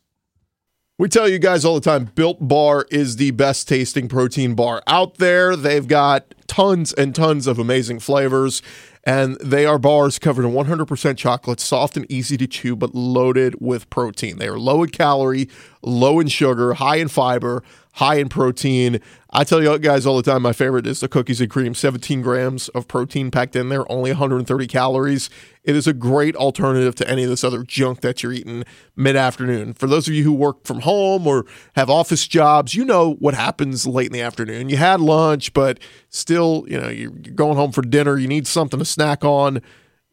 We 0.99 1.09
tell 1.09 1.29
you 1.29 1.39
guys 1.39 1.65
all 1.65 1.77
the 1.77 1.81
time 1.81 2.11
Built 2.17 2.39
Bar 2.41 2.85
is 2.91 3.17
the 3.17 3.31
best 3.31 3.69
tasting 3.69 4.09
protein 4.09 4.55
bar 4.55 4.83
out 4.89 5.19
there. 5.19 5.55
They've 5.55 5.87
got 5.87 6.35
tons 6.49 6.93
and 6.93 7.15
tons 7.15 7.47
of 7.47 7.61
amazing 7.61 8.01
flavors 8.01 8.63
and 9.09 9.39
they 9.41 9.65
are 9.65 9.79
bars 9.79 10.19
covered 10.19 10.45
in 10.45 10.53
100% 10.53 11.17
chocolate, 11.17 11.61
soft 11.61 11.97
and 11.97 12.05
easy 12.13 12.37
to 12.37 12.47
chew, 12.47 12.77
but 12.77 12.95
loaded 12.95 13.57
with 13.59 13.89
protein. 13.89 14.37
They 14.37 14.49
are 14.49 14.59
low 14.59 14.83
in 14.83 14.91
calorie, 14.91 15.49
low 15.81 16.21
in 16.21 16.29
sugar, 16.29 16.75
high 16.75 16.97
in 16.97 17.09
fiber, 17.09 17.63
high 17.95 18.17
in 18.17 18.29
protein. 18.29 19.01
I 19.31 19.45
tell 19.45 19.63
you 19.63 19.79
guys 19.79 20.07
all 20.07 20.17
the 20.17 20.23
time, 20.23 20.43
my 20.43 20.53
favorite 20.53 20.87
is 20.87 21.01
the 21.01 21.09
cookies 21.09 21.41
and 21.41 21.51
cream. 21.51 21.75
17 21.75 22.23
grams 22.23 22.69
of 22.71 22.89
protein 22.89 23.31
packed 23.31 23.57
in 23.57 23.69
there, 23.69 23.91
only 23.91 24.11
130 24.11 24.67
calories. 24.67 25.29
It 25.65 25.77
is 25.77 25.87
a 25.87 25.93
great 25.93 26.35
alternative 26.35 26.95
to 26.97 27.09
any 27.09 27.25
of 27.25 27.31
this 27.31 27.45
other 27.45 27.63
junk 27.63 28.01
that 28.01 28.23
you're 28.23 28.33
eating 28.33 28.65
mid 28.97 29.17
afternoon. 29.17 29.75
For 29.75 29.87
those 29.87 30.09
of 30.09 30.15
you 30.15 30.25
who 30.25 30.33
work 30.33 30.65
from 30.65 30.81
home 30.81 31.27
or 31.27 31.45
have 31.75 31.91
office 31.91 32.27
jobs, 32.27 32.75
you 32.75 32.85
know 32.85 33.15
what 33.15 33.35
happens 33.35 33.87
late 33.87 34.07
in 34.07 34.13
the 34.13 34.23
afternoon. 34.23 34.71
You 34.71 34.79
had 34.79 35.01
lunch, 35.01 35.53
but 35.53 35.79
still, 36.09 36.65
you 36.69 36.81
know, 36.81 36.89
you're 36.89 37.11
going 37.11 37.57
home 37.57 37.73
for 37.73 37.83
dinner. 37.83 38.17
You 38.17 38.29
need 38.29 38.47
something 38.47 38.79
to 38.79 38.85
snack 38.85 39.25
on 39.25 39.61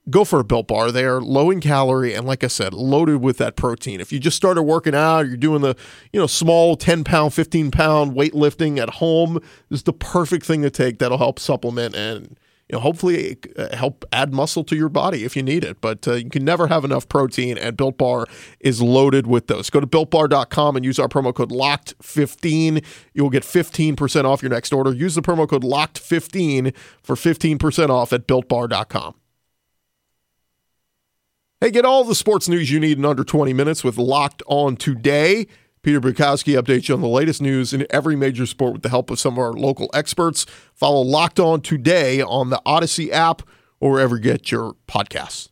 go 0.10 0.24
for 0.24 0.40
a 0.40 0.44
built 0.44 0.68
bar. 0.68 0.92
They 0.92 1.06
are 1.06 1.22
low 1.22 1.50
in 1.50 1.60
calorie 1.60 2.14
and 2.14 2.26
like 2.26 2.44
I 2.44 2.48
said, 2.48 2.74
loaded 2.74 3.22
with 3.22 3.38
that 3.38 3.56
protein. 3.56 4.00
If 4.00 4.12
you 4.12 4.20
just 4.20 4.38
started 4.38 4.64
working 4.64 4.96
out, 4.96 5.28
you're 5.28 5.38
doing 5.38 5.62
the, 5.62 5.76
you 6.14 6.20
know, 6.20 6.28
small 6.28 6.76
10 6.76 7.04
pound, 7.04 7.34
15 7.34 7.72
pound 7.72 8.14
weightlifting 8.14 8.78
at 8.78 8.90
home, 8.92 9.36
this 9.70 9.80
is 9.80 9.84
the 9.84 9.94
perfect 9.94 10.46
thing 10.46 10.62
to 10.62 10.70
take 10.70 11.00
that'll 11.00 11.18
help 11.18 11.40
supplement 11.40 11.96
and 11.96 12.38
you 12.70 12.74
know, 12.74 12.80
hopefully 12.80 13.38
uh, 13.58 13.76
help 13.76 14.06
add 14.12 14.34
muscle 14.34 14.64
to 14.64 14.76
your 14.76 14.90
body 14.90 15.24
if 15.24 15.36
you 15.36 15.44
need 15.44 15.64
it. 15.64 15.82
But 15.82 16.08
uh, 16.08 16.14
you 16.14 16.30
can 16.30 16.44
never 16.44 16.66
have 16.66 16.84
enough 16.84 17.08
protein, 17.08 17.60
and 17.60 17.78
Built 17.78 17.98
Bar 17.98 18.26
is 18.60 18.82
loaded 18.82 19.28
with 19.28 19.46
those. 19.46 19.70
Go 19.70 19.80
to 19.80 19.86
builtbar.com 19.86 20.76
and 20.76 20.84
use 20.84 20.98
our 20.98 21.08
promo 21.08 21.34
code 21.34 21.52
LOCKED15. 21.52 22.84
You'll 23.14 23.30
get 23.30 23.44
15% 23.44 24.26
off 24.26 24.42
your 24.42 24.50
next 24.50 24.74
order. 24.74 24.92
Use 24.94 25.14
the 25.14 25.22
promo 25.22 25.48
code 25.48 25.64
LOCKED15 25.64 26.76
for 27.04 27.16
15% 27.16 27.90
off 27.90 28.12
at 28.12 28.28
builtbar.com. 28.28 29.14
Hey, 31.62 31.72
get 31.72 31.86
all 31.86 32.04
the 32.04 32.16
sports 32.16 32.50
news 32.50 32.70
you 32.70 32.82
need 32.82 32.98
in 32.98 33.06
under 33.06 33.24
20 33.24 33.54
minutes 33.54 33.82
with 33.82 33.98
Locked 33.98 34.44
On 34.46 34.76
Today. 34.76 35.48
Peter 35.84 36.02
Bukowski 36.02 36.62
updates 36.62 36.90
you 36.90 36.96
on 36.96 37.00
the 37.00 37.08
latest 37.08 37.42
news 37.42 37.72
in 37.72 37.88
every 37.92 38.18
major 38.18 38.46
sport 38.46 38.74
with 38.74 38.82
the 38.82 38.90
help 38.90 39.10
of 39.10 39.22
some 39.22 39.36
of 39.36 39.40
our 39.40 39.54
local 39.54 39.90
experts. 39.94 40.46
Follow 40.74 41.00
Locked 41.00 41.40
On 41.40 41.62
Today 41.62 42.22
on 42.22 42.50
the 42.50 42.62
Odyssey 42.66 43.10
app 43.10 43.42
or 43.80 43.92
wherever 43.92 44.18
you 44.18 44.22
get 44.22 44.52
your 44.52 44.76
podcasts. 44.86 45.48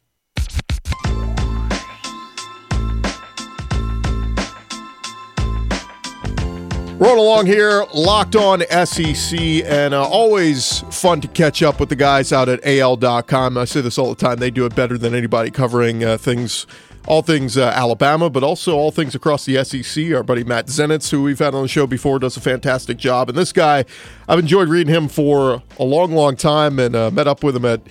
Rolling 7.04 7.20
along 7.20 7.46
here, 7.48 7.86
locked 7.94 8.34
on 8.38 8.62
SEC, 8.86 9.38
and 9.38 9.94
uh, 9.94 10.08
always 10.08 10.86
fun 10.90 11.20
to 11.20 11.28
catch 11.28 11.62
up 11.62 11.82
with 11.82 11.90
the 11.90 11.98
guys 11.98 12.32
out 12.32 12.48
at 12.48 12.66
AL.com. 12.66 13.58
I 13.58 13.66
say 13.66 13.82
this 13.82 13.98
all 13.98 14.08
the 14.08 14.16
time; 14.16 14.38
they 14.38 14.50
do 14.50 14.66
it 14.66 14.74
better 14.74 14.98
than 14.98 15.14
anybody, 15.14 15.52
covering 15.52 16.02
uh, 16.06 16.18
things, 16.18 16.66
all 17.06 17.22
things 17.22 17.58
uh, 17.58 17.74
Alabama, 17.76 18.30
but 18.30 18.42
also 18.42 18.78
all 18.78 18.90
things 18.90 19.16
across 19.16 19.44
the 19.44 19.62
SEC. 19.66 20.14
Our 20.14 20.24
buddy 20.24 20.46
Matt 20.46 20.68
Zenitz, 20.68 21.12
who 21.12 21.24
we've 21.24 21.40
had 21.40 21.54
on 21.54 21.64
the 21.64 21.68
show 21.68 21.86
before, 21.86 22.20
does 22.20 22.38
a 22.38 22.40
fantastic 22.40 22.96
job. 22.96 23.28
And 23.28 23.38
this 23.38 23.52
guy, 23.52 23.84
I've 24.30 24.40
enjoyed 24.40 24.70
reading 24.70 24.96
him 24.96 25.10
for 25.10 25.62
a 25.78 25.84
long, 25.84 26.14
long 26.14 26.38
time, 26.38 26.80
and 26.80 26.96
uh, 26.96 27.12
met 27.12 27.28
up 27.28 27.44
with 27.44 27.58
him 27.58 27.66
at 27.66 27.82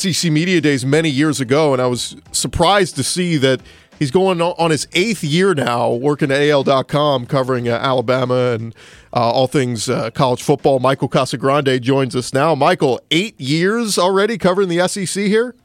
SEC 0.00 0.32
Media 0.32 0.60
Days 0.60 0.84
many 0.84 1.10
years 1.10 1.40
ago, 1.40 1.74
and 1.74 1.80
I 1.80 1.86
was 1.86 2.16
surprised 2.32 2.96
to 2.96 3.04
see 3.04 3.36
that 3.36 3.60
He's 3.98 4.12
going 4.12 4.40
on 4.40 4.70
his 4.70 4.86
eighth 4.92 5.24
year 5.24 5.54
now, 5.54 5.90
working 5.90 6.30
at 6.30 6.40
AL.com, 6.40 7.26
covering 7.26 7.68
uh, 7.68 7.72
Alabama 7.72 8.52
and 8.52 8.72
uh, 9.12 9.18
all 9.18 9.48
things 9.48 9.88
uh, 9.88 10.10
college 10.10 10.42
football. 10.42 10.78
Michael 10.78 11.08
Casagrande 11.08 11.80
joins 11.80 12.14
us 12.14 12.32
now. 12.32 12.54
Michael, 12.54 13.00
eight 13.10 13.38
years 13.40 13.98
already 13.98 14.38
covering 14.38 14.68
the 14.68 14.86
SEC 14.86 15.24
here? 15.24 15.56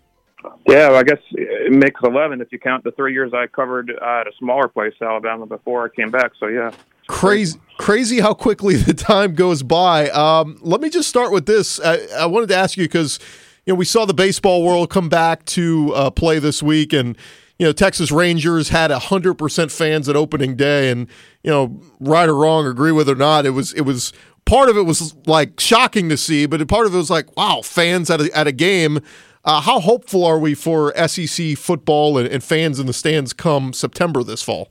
Yeah, 0.67 0.89
well, 0.89 0.95
I 0.95 1.03
guess 1.03 1.19
it 1.31 1.71
makes 1.71 2.01
11 2.03 2.41
if 2.41 2.51
you 2.51 2.57
count 2.57 2.83
the 2.83 2.91
three 2.91 3.13
years 3.13 3.33
I 3.33 3.45
covered 3.47 3.91
at 3.91 4.27
a 4.27 4.31
smaller 4.39 4.67
place, 4.67 4.93
Alabama, 4.99 5.45
before 5.45 5.85
I 5.85 5.95
came 5.95 6.09
back. 6.09 6.31
So, 6.39 6.47
yeah. 6.47 6.71
Crazy, 7.07 7.59
crazy 7.77 8.19
how 8.19 8.33
quickly 8.33 8.75
the 8.77 8.95
time 8.95 9.35
goes 9.35 9.61
by. 9.61 10.09
Um, 10.09 10.57
let 10.61 10.81
me 10.81 10.89
just 10.89 11.07
start 11.07 11.31
with 11.31 11.45
this. 11.45 11.79
I, 11.79 11.99
I 12.17 12.25
wanted 12.25 12.49
to 12.49 12.55
ask 12.55 12.77
you 12.77 12.85
because, 12.85 13.19
you 13.67 13.73
know, 13.73 13.77
we 13.77 13.85
saw 13.85 14.05
the 14.05 14.13
baseball 14.15 14.63
world 14.63 14.89
come 14.89 15.07
back 15.07 15.45
to 15.45 15.93
uh, 15.93 16.09
play 16.09 16.39
this 16.39 16.63
week 16.63 16.93
and– 16.93 17.15
you 17.63 17.69
know, 17.69 17.71
Texas 17.71 18.11
Rangers 18.11 18.67
had 18.67 18.91
hundred 18.91 19.35
percent 19.35 19.71
fans 19.71 20.09
at 20.09 20.17
opening 20.17 20.57
day, 20.57 20.91
and 20.91 21.07
you 21.43 21.49
know, 21.49 21.81
right 22.01 22.27
or 22.27 22.35
wrong, 22.35 22.67
agree 22.67 22.91
with 22.91 23.07
it 23.07 23.13
or 23.13 23.15
not, 23.15 23.45
it 23.45 23.51
was 23.51 23.71
it 23.71 23.83
was 23.83 24.11
part 24.43 24.67
of 24.67 24.75
it 24.75 24.81
was 24.81 25.15
like 25.25 25.61
shocking 25.61 26.09
to 26.09 26.17
see, 26.17 26.45
but 26.45 26.67
part 26.67 26.87
of 26.87 26.93
it 26.93 26.97
was 26.97 27.09
like, 27.09 27.37
wow, 27.37 27.61
fans 27.63 28.09
at 28.09 28.19
a, 28.19 28.37
at 28.37 28.47
a 28.47 28.51
game. 28.51 28.99
Uh, 29.45 29.61
how 29.61 29.79
hopeful 29.79 30.25
are 30.25 30.37
we 30.37 30.53
for 30.53 30.93
SEC 31.07 31.57
football 31.57 32.17
and, 32.17 32.27
and, 32.27 32.43
fans 32.43 32.81
in 32.81 32.85
the 32.85 32.91
stands 32.91 33.31
come 33.31 33.71
September 33.71 34.25
this 34.25 34.41
fall? 34.41 34.67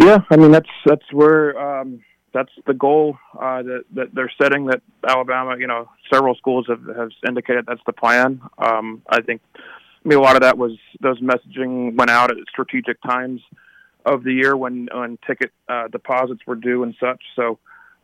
Yeah, 0.00 0.18
I 0.28 0.36
mean 0.38 0.50
that's 0.50 0.70
that's 0.84 1.12
where 1.12 1.56
um, 1.56 2.00
that's 2.32 2.50
the 2.66 2.74
goal 2.74 3.16
uh, 3.40 3.62
that 3.62 3.84
that 3.94 4.08
they're 4.12 4.32
setting. 4.42 4.66
That 4.66 4.82
Alabama, 5.06 5.54
you 5.56 5.68
know, 5.68 5.88
several 6.12 6.34
schools 6.34 6.66
have 6.68 6.84
have 6.96 7.10
indicated 7.28 7.66
that's 7.68 7.80
the 7.86 7.92
plan. 7.92 8.40
Um, 8.58 9.02
I 9.08 9.20
think 9.20 9.40
I 10.04 10.08
mean, 10.08 10.18
a 10.18 10.22
lot 10.22 10.36
of 10.36 10.42
that 10.42 10.56
was 10.56 10.72
those 11.00 11.20
messaging 11.20 11.94
went 11.94 12.10
out 12.10 12.30
at 12.30 12.36
strategic 12.48 13.02
times 13.02 13.40
of 14.06 14.24
the 14.24 14.32
year 14.32 14.56
when 14.56 14.88
when 14.92 15.18
ticket 15.26 15.52
uh, 15.68 15.88
deposits 15.88 16.40
were 16.46 16.56
due 16.56 16.82
and 16.82 16.94
such. 16.98 17.22
So, 17.36 17.58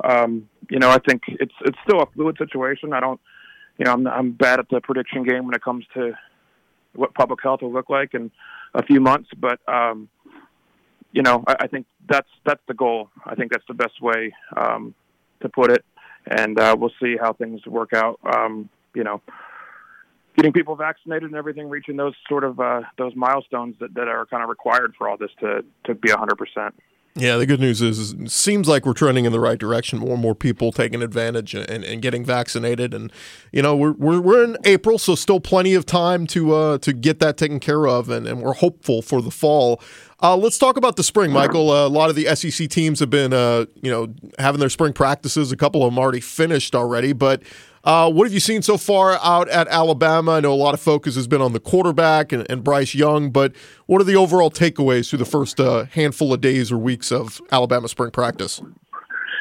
um, 0.04 0.48
you 0.70 0.78
know, 0.78 0.90
I 0.90 0.98
think 0.98 1.22
it's 1.26 1.54
it's 1.64 1.78
still 1.86 2.02
a 2.02 2.06
fluid 2.06 2.36
situation. 2.38 2.92
I 2.92 3.00
don't, 3.00 3.20
you 3.78 3.86
know, 3.86 3.92
I'm 3.92 4.06
I'm 4.06 4.32
bad 4.32 4.58
at 4.58 4.68
the 4.68 4.80
prediction 4.80 5.24
game 5.24 5.46
when 5.46 5.54
it 5.54 5.62
comes 5.62 5.86
to 5.94 6.12
what 6.94 7.14
public 7.14 7.40
health 7.42 7.62
will 7.62 7.72
look 7.72 7.88
like 7.88 8.14
in 8.14 8.30
a 8.74 8.82
few 8.82 9.00
months, 9.00 9.30
but 9.38 9.58
um, 9.68 10.08
you 11.12 11.22
know, 11.22 11.44
I, 11.46 11.56
I 11.60 11.66
think 11.66 11.86
that's 12.08 12.28
that's 12.44 12.62
the 12.68 12.74
goal. 12.74 13.10
I 13.24 13.34
think 13.34 13.52
that's 13.52 13.66
the 13.66 13.74
best 13.74 14.00
way 14.02 14.34
um, 14.56 14.94
to 15.40 15.48
put 15.48 15.70
it, 15.70 15.84
and 16.26 16.58
uh, 16.58 16.76
we'll 16.78 16.92
see 17.00 17.16
how 17.20 17.32
things 17.32 17.64
work 17.66 17.92
out. 17.94 18.20
Um, 18.24 18.68
you 18.94 19.04
know, 19.04 19.22
getting 20.36 20.52
people 20.52 20.76
vaccinated 20.76 21.24
and 21.24 21.34
everything, 21.34 21.68
reaching 21.68 21.96
those 21.96 22.14
sort 22.28 22.44
of 22.44 22.60
uh, 22.60 22.82
those 22.98 23.16
milestones 23.16 23.76
that, 23.80 23.94
that 23.94 24.08
are 24.08 24.26
kind 24.26 24.42
of 24.42 24.48
required 24.48 24.94
for 24.96 25.08
all 25.08 25.16
this 25.16 25.30
to 25.40 25.64
to 25.84 25.94
be 25.94 26.10
hundred 26.10 26.36
percent. 26.36 26.74
Yeah, 27.18 27.38
the 27.38 27.46
good 27.46 27.60
news 27.60 27.80
is 27.80 28.12
it 28.12 28.30
seems 28.30 28.68
like 28.68 28.84
we're 28.84 28.92
trending 28.92 29.24
in 29.24 29.32
the 29.32 29.40
right 29.40 29.58
direction. 29.58 30.00
More 30.00 30.12
and 30.12 30.20
more 30.20 30.34
people 30.34 30.70
taking 30.70 31.02
advantage 31.02 31.54
and, 31.54 31.82
and 31.82 32.02
getting 32.02 32.26
vaccinated, 32.26 32.92
and 32.92 33.10
you 33.52 33.62
know 33.62 33.74
we're, 33.74 33.92
we're 33.92 34.20
we're 34.20 34.44
in 34.44 34.58
April, 34.64 34.98
so 34.98 35.14
still 35.14 35.40
plenty 35.40 35.72
of 35.72 35.86
time 35.86 36.26
to 36.28 36.54
uh, 36.54 36.78
to 36.78 36.92
get 36.92 37.18
that 37.20 37.38
taken 37.38 37.58
care 37.58 37.86
of, 37.86 38.10
and, 38.10 38.26
and 38.26 38.42
we're 38.42 38.52
hopeful 38.52 39.00
for 39.00 39.22
the 39.22 39.30
fall. 39.30 39.80
Uh, 40.22 40.36
let's 40.36 40.58
talk 40.58 40.76
about 40.76 40.96
the 40.96 41.02
spring, 41.02 41.32
Michael. 41.32 41.70
Uh, 41.70 41.86
a 41.86 41.88
lot 41.88 42.10
of 42.10 42.16
the 42.16 42.34
SEC 42.36 42.68
teams 42.68 43.00
have 43.00 43.10
been, 43.10 43.34
uh, 43.34 43.66
you 43.82 43.90
know, 43.90 44.14
having 44.38 44.60
their 44.60 44.70
spring 44.70 44.94
practices. 44.94 45.52
A 45.52 45.56
couple 45.56 45.84
of 45.84 45.92
them 45.92 45.98
already 45.98 46.20
finished 46.20 46.74
already, 46.74 47.12
but 47.12 47.42
uh, 47.86 48.10
what 48.10 48.24
have 48.24 48.34
you 48.34 48.40
seen 48.40 48.62
so 48.62 48.76
far 48.76 49.16
out 49.22 49.48
at 49.48 49.68
Alabama? 49.68 50.32
I 50.32 50.40
know 50.40 50.52
a 50.52 50.54
lot 50.54 50.74
of 50.74 50.80
focus 50.80 51.14
has 51.14 51.28
been 51.28 51.40
on 51.40 51.52
the 51.52 51.60
quarterback 51.60 52.32
and, 52.32 52.44
and 52.50 52.64
Bryce 52.64 52.96
Young, 52.96 53.30
but 53.30 53.54
what 53.86 54.00
are 54.00 54.04
the 54.04 54.16
overall 54.16 54.50
takeaways 54.50 55.08
through 55.08 55.20
the 55.20 55.24
first 55.24 55.60
uh, 55.60 55.84
handful 55.84 56.34
of 56.34 56.40
days 56.40 56.72
or 56.72 56.78
weeks 56.78 57.12
of 57.12 57.40
Alabama 57.52 57.86
spring 57.86 58.10
practice? 58.10 58.60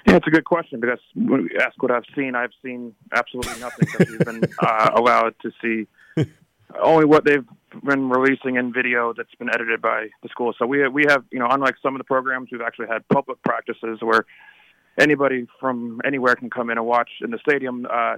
Yeah, 0.07 0.17
it's 0.17 0.27
a 0.27 0.29
good 0.29 0.45
question 0.45 0.79
because 0.79 0.99
when 1.15 1.49
you 1.51 1.59
ask 1.59 1.81
what 1.81 1.89
I've 1.89 2.05
seen, 2.15 2.35
I've 2.35 2.51
seen 2.63 2.93
absolutely 3.11 3.59
nothing 3.59 3.87
that 3.97 4.09
we've 4.09 4.19
been 4.19 4.43
uh, 4.59 4.91
allowed 4.95 5.33
to 5.41 5.51
see. 5.59 5.87
Only 6.79 7.05
what 7.05 7.25
they've 7.25 7.45
been 7.83 8.09
releasing 8.09 8.57
in 8.57 8.71
video 8.71 9.11
that's 9.11 9.33
been 9.39 9.49
edited 9.49 9.81
by 9.81 10.09
the 10.21 10.29
school. 10.29 10.53
So 10.59 10.67
we 10.67 10.87
we 10.89 11.05
have 11.07 11.23
you 11.31 11.39
know 11.39 11.47
unlike 11.49 11.75
some 11.81 11.95
of 11.95 11.99
the 11.99 12.03
programs, 12.03 12.49
we've 12.51 12.61
actually 12.61 12.87
had 12.87 13.07
public 13.07 13.41
practices 13.43 13.99
where 14.01 14.25
anybody 14.99 15.47
from 15.59 15.99
anywhere 16.05 16.35
can 16.35 16.51
come 16.51 16.69
in 16.69 16.77
and 16.77 16.85
watch 16.85 17.09
in 17.21 17.31
the 17.31 17.39
stadium. 17.39 17.87
Uh, 17.91 18.17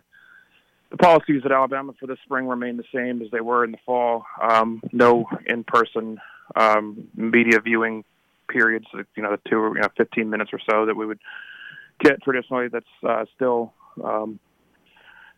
the 0.89 0.97
policies 0.97 1.41
at 1.45 1.51
Alabama 1.51 1.93
for 1.99 2.07
this 2.07 2.17
spring 2.23 2.47
remain 2.47 2.77
the 2.77 2.83
same 2.93 3.21
as 3.21 3.29
they 3.31 3.41
were 3.41 3.63
in 3.63 3.71
the 3.71 3.77
fall. 3.85 4.25
Um, 4.41 4.81
no 4.91 5.27
in-person 5.45 6.19
um, 6.55 7.07
media 7.15 7.59
viewing 7.59 8.03
periods. 8.47 8.85
You 8.93 9.23
know, 9.23 9.31
the 9.31 9.49
two, 9.49 9.71
you 9.75 9.81
know, 9.81 9.87
15 9.97 10.29
minutes 10.29 10.51
or 10.53 10.59
so 10.69 10.85
that 10.85 10.95
we 10.95 11.05
would 11.05 11.19
get 11.99 12.21
traditionally. 12.23 12.69
That's 12.69 12.85
uh, 13.07 13.25
still 13.35 13.73
um, 14.03 14.39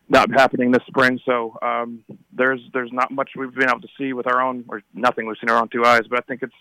not 0.08 0.30
happening 0.30 0.70
this 0.70 0.82
spring. 0.86 1.20
So 1.24 1.58
um, 1.62 2.04
there's 2.32 2.60
there's 2.72 2.92
not 2.92 3.10
much 3.10 3.30
we've 3.36 3.54
been 3.54 3.68
able 3.68 3.80
to 3.80 3.88
see 3.98 4.12
with 4.12 4.26
our 4.26 4.40
own, 4.40 4.64
or 4.68 4.82
nothing 4.94 5.26
we've 5.26 5.36
seen 5.40 5.50
our 5.50 5.60
own 5.60 5.68
two 5.68 5.84
eyes. 5.84 6.02
But 6.08 6.18
I 6.18 6.22
think 6.22 6.42
it's 6.42 6.54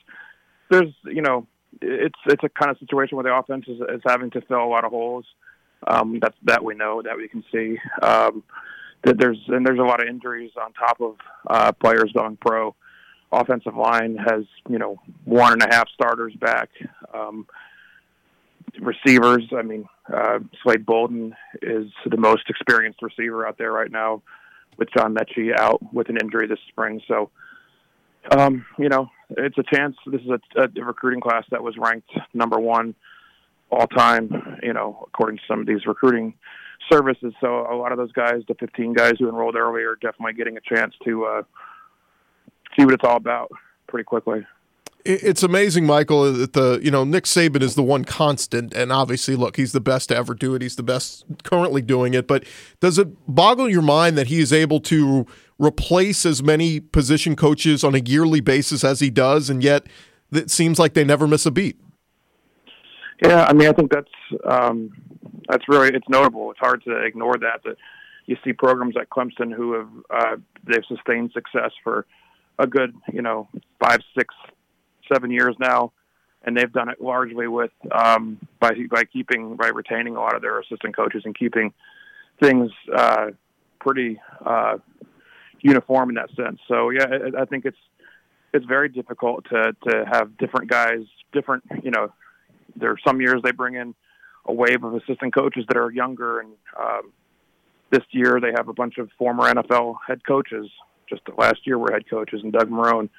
there's 0.69 0.93
you 1.05 1.22
know 1.22 1.48
it's 1.81 2.19
it's 2.25 2.43
a 2.43 2.50
kind 2.50 2.72
of 2.72 2.77
situation 2.79 3.17
where 3.17 3.24
the 3.24 3.34
offense 3.34 3.65
is, 3.67 3.79
is 3.81 4.01
having 4.05 4.31
to 4.31 4.41
fill 4.41 4.63
a 4.63 4.65
lot 4.65 4.86
of 4.86 4.91
holes. 4.91 5.25
Um, 5.88 6.19
that 6.21 6.33
that 6.43 6.63
we 6.63 6.75
know 6.75 7.01
that 7.01 7.17
we 7.17 7.27
can 7.27 7.43
see. 7.51 7.77
Um, 8.01 8.43
that 9.03 9.17
there's 9.17 9.39
and 9.48 9.65
there's 9.65 9.79
a 9.79 9.83
lot 9.83 10.01
of 10.01 10.09
injuries 10.09 10.51
on 10.62 10.74
top 10.74 11.00
of 11.01 11.15
uh, 11.48 11.71
players 11.74 12.12
going 12.13 12.38
pro. 12.38 12.75
Offensive 13.31 13.75
line 13.75 14.17
has 14.17 14.43
you 14.67 14.77
know 14.77 15.00
one 15.25 15.53
and 15.53 15.63
a 15.63 15.74
half 15.74 15.88
starters 15.89 16.33
back. 16.36 16.69
Um, 17.13 17.48
receivers, 18.81 19.43
I 19.55 19.62
mean, 19.62 19.88
uh, 20.13 20.39
Slade 20.63 20.86
Bolden 20.86 21.36
is 21.62 21.88
the 22.05 22.17
most 22.17 22.50
experienced 22.50 23.01
receiver 23.01 23.48
out 23.48 23.57
there 23.57 23.71
right 23.71 23.91
now, 23.91 24.21
with 24.77 24.89
John 24.95 25.15
Metchie 25.15 25.57
out 25.57 25.81
with 25.93 26.09
an 26.09 26.17
injury 26.21 26.48
this 26.48 26.59
spring. 26.69 27.01
So, 27.07 27.29
um, 28.31 28.65
you 28.77 28.89
know, 28.89 29.09
it's 29.29 29.57
a 29.57 29.63
chance. 29.63 29.95
This 30.05 30.21
is 30.21 30.29
a, 30.55 30.63
a 30.63 30.83
recruiting 30.83 31.21
class 31.21 31.45
that 31.51 31.63
was 31.63 31.77
ranked 31.77 32.09
number 32.33 32.59
one 32.59 32.95
all 33.71 33.88
time, 33.88 34.57
you 34.63 34.73
know, 34.73 35.05
according 35.07 35.38
to 35.38 35.43
some 35.47 35.59
of 35.59 35.67
these 35.67 35.85
recruiting 35.85 36.33
services. 36.91 37.33
So 37.39 37.67
a 37.71 37.75
lot 37.75 37.91
of 37.91 37.97
those 37.97 38.11
guys, 38.11 38.41
the 38.47 38.55
15 38.55 38.93
guys 38.93 39.13
who 39.19 39.29
enrolled 39.29 39.55
early, 39.55 39.81
are 39.83 39.95
definitely 39.95 40.33
getting 40.33 40.57
a 40.57 40.61
chance 40.61 40.93
to 41.05 41.25
uh, 41.25 41.41
see 42.77 42.85
what 42.85 42.93
it's 42.93 43.03
all 43.03 43.17
about 43.17 43.51
pretty 43.88 44.03
quickly. 44.03 44.45
It's 45.05 45.43
amazing, 45.43 45.85
Michael, 45.85 46.31
that 46.33 46.51
the 46.51 46.79
you 46.83 46.91
know 46.91 47.05
Nick 47.05 47.23
Saban 47.23 47.61
is 47.61 47.75
the 47.75 47.83
one 47.83 48.03
constant, 48.03 48.73
and 48.73 48.91
obviously, 48.91 49.38
look, 49.38 49.55
he's 49.55 49.71
the 49.71 49.79
best 49.79 50.09
to 50.09 50.15
ever 50.15 50.33
do 50.33 50.55
it. 50.55 50.61
He's 50.61 50.75
the 50.75 50.83
best 50.83 51.23
currently 51.43 51.81
doing 51.81 52.13
it. 52.13 52.27
But 52.27 52.43
does 52.81 52.97
it 52.97 53.07
boggle 53.25 53.69
your 53.69 53.81
mind 53.81 54.17
that 54.17 54.27
he 54.27 54.41
is 54.41 54.51
able 54.51 54.81
to 54.81 55.25
replace 55.57 56.25
as 56.25 56.43
many 56.43 56.81
position 56.81 57.38
coaches 57.38 57.81
on 57.83 57.95
a 57.95 57.99
yearly 57.99 58.41
basis 58.41 58.83
as 58.83 58.99
he 58.99 59.09
does, 59.09 59.49
and 59.49 59.63
yet 59.63 59.88
it 60.33 60.51
seems 60.51 60.79
like 60.79 60.95
they 60.95 61.05
never 61.05 61.27
miss 61.27 61.45
a 61.45 61.51
beat? 61.51 61.79
Yeah, 63.21 63.45
I 63.45 63.53
mean, 63.53 63.67
I 63.67 63.73
think 63.73 63.91
that's 63.91 64.11
um, 64.49 64.91
that's 65.47 65.67
really 65.67 65.89
it's 65.89 66.07
notable. 66.07 66.51
It's 66.51 66.59
hard 66.59 66.83
to 66.85 67.03
ignore 67.03 67.35
that. 67.38 67.61
That 67.65 67.75
you 68.25 68.38
see 68.43 68.53
programs 68.53 68.95
like 68.95 69.09
Clemson 69.09 69.51
who 69.53 69.73
have 69.73 69.89
uh, 70.09 70.35
they've 70.65 70.85
sustained 70.88 71.31
success 71.33 71.71
for 71.83 72.05
a 72.59 72.67
good 72.67 72.93
you 73.11 73.21
know 73.21 73.47
five, 73.79 73.99
six, 74.17 74.33
seven 75.11 75.31
years 75.31 75.55
now, 75.59 75.91
and 76.43 76.55
they've 76.55 76.71
done 76.71 76.89
it 76.89 77.01
largely 77.01 77.47
with 77.47 77.71
um, 77.91 78.39
by 78.59 78.71
by 78.89 79.03
keeping 79.03 79.55
by 79.55 79.67
retaining 79.67 80.15
a 80.15 80.19
lot 80.19 80.35
of 80.35 80.41
their 80.41 80.59
assistant 80.59 80.95
coaches 80.95 81.23
and 81.25 81.38
keeping 81.38 81.73
things 82.41 82.71
uh, 82.95 83.27
pretty 83.81 84.21
uh, 84.45 84.77
uniform 85.61 86.09
in 86.09 86.15
that 86.15 86.29
sense. 86.35 86.59
So 86.67 86.89
yeah, 86.89 87.05
I, 87.05 87.41
I 87.41 87.45
think 87.45 87.65
it's 87.65 87.77
it's 88.53 88.65
very 88.65 88.88
difficult 88.88 89.45
to 89.49 89.75
to 89.89 90.05
have 90.09 90.38
different 90.38 90.69
guys, 90.69 91.01
different 91.33 91.63
you 91.83 91.91
know. 91.91 92.13
There 92.75 92.91
are 92.91 92.99
some 93.05 93.21
years 93.21 93.41
they 93.43 93.51
bring 93.51 93.75
in 93.75 93.95
a 94.45 94.53
wave 94.53 94.83
of 94.83 94.93
assistant 94.95 95.33
coaches 95.33 95.65
that 95.67 95.77
are 95.77 95.91
younger, 95.91 96.39
and 96.39 96.51
um, 96.79 97.13
this 97.91 98.03
year 98.11 98.39
they 98.41 98.51
have 98.55 98.67
a 98.67 98.73
bunch 98.73 98.97
of 98.97 99.09
former 99.17 99.43
NFL 99.43 99.97
head 100.07 100.25
coaches. 100.25 100.69
Just 101.09 101.21
last 101.38 101.65
year 101.65 101.77
were 101.77 101.91
head 101.91 102.09
coaches, 102.09 102.41
and 102.43 102.53
Doug 102.53 102.69
Marrone 102.69 103.09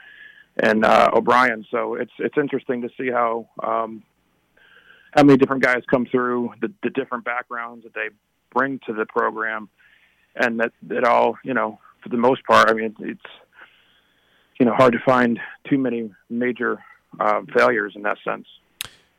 and 0.56 0.84
uh, 0.84 1.10
O'Brien. 1.12 1.64
So 1.70 1.94
it's 1.94 2.12
it's 2.18 2.36
interesting 2.36 2.82
to 2.82 2.88
see 2.98 3.10
how 3.10 3.48
um, 3.62 4.02
how 5.12 5.22
many 5.22 5.38
different 5.38 5.62
guys 5.62 5.82
come 5.90 6.06
through, 6.06 6.54
the, 6.60 6.72
the 6.82 6.90
different 6.90 7.24
backgrounds 7.24 7.84
that 7.84 7.94
they 7.94 8.08
bring 8.52 8.80
to 8.86 8.92
the 8.92 9.06
program, 9.06 9.68
and 10.36 10.60
that 10.60 10.72
it 10.88 11.04
all 11.04 11.36
you 11.44 11.54
know 11.54 11.78
for 12.02 12.08
the 12.08 12.16
most 12.16 12.44
part. 12.44 12.70
I 12.70 12.74
mean, 12.74 12.94
it's 13.00 13.20
you 14.58 14.66
know 14.66 14.74
hard 14.74 14.92
to 14.92 15.00
find 15.04 15.38
too 15.68 15.78
many 15.78 16.10
major 16.28 16.78
uh, 17.18 17.42
failures 17.56 17.94
in 17.96 18.02
that 18.02 18.18
sense. 18.24 18.46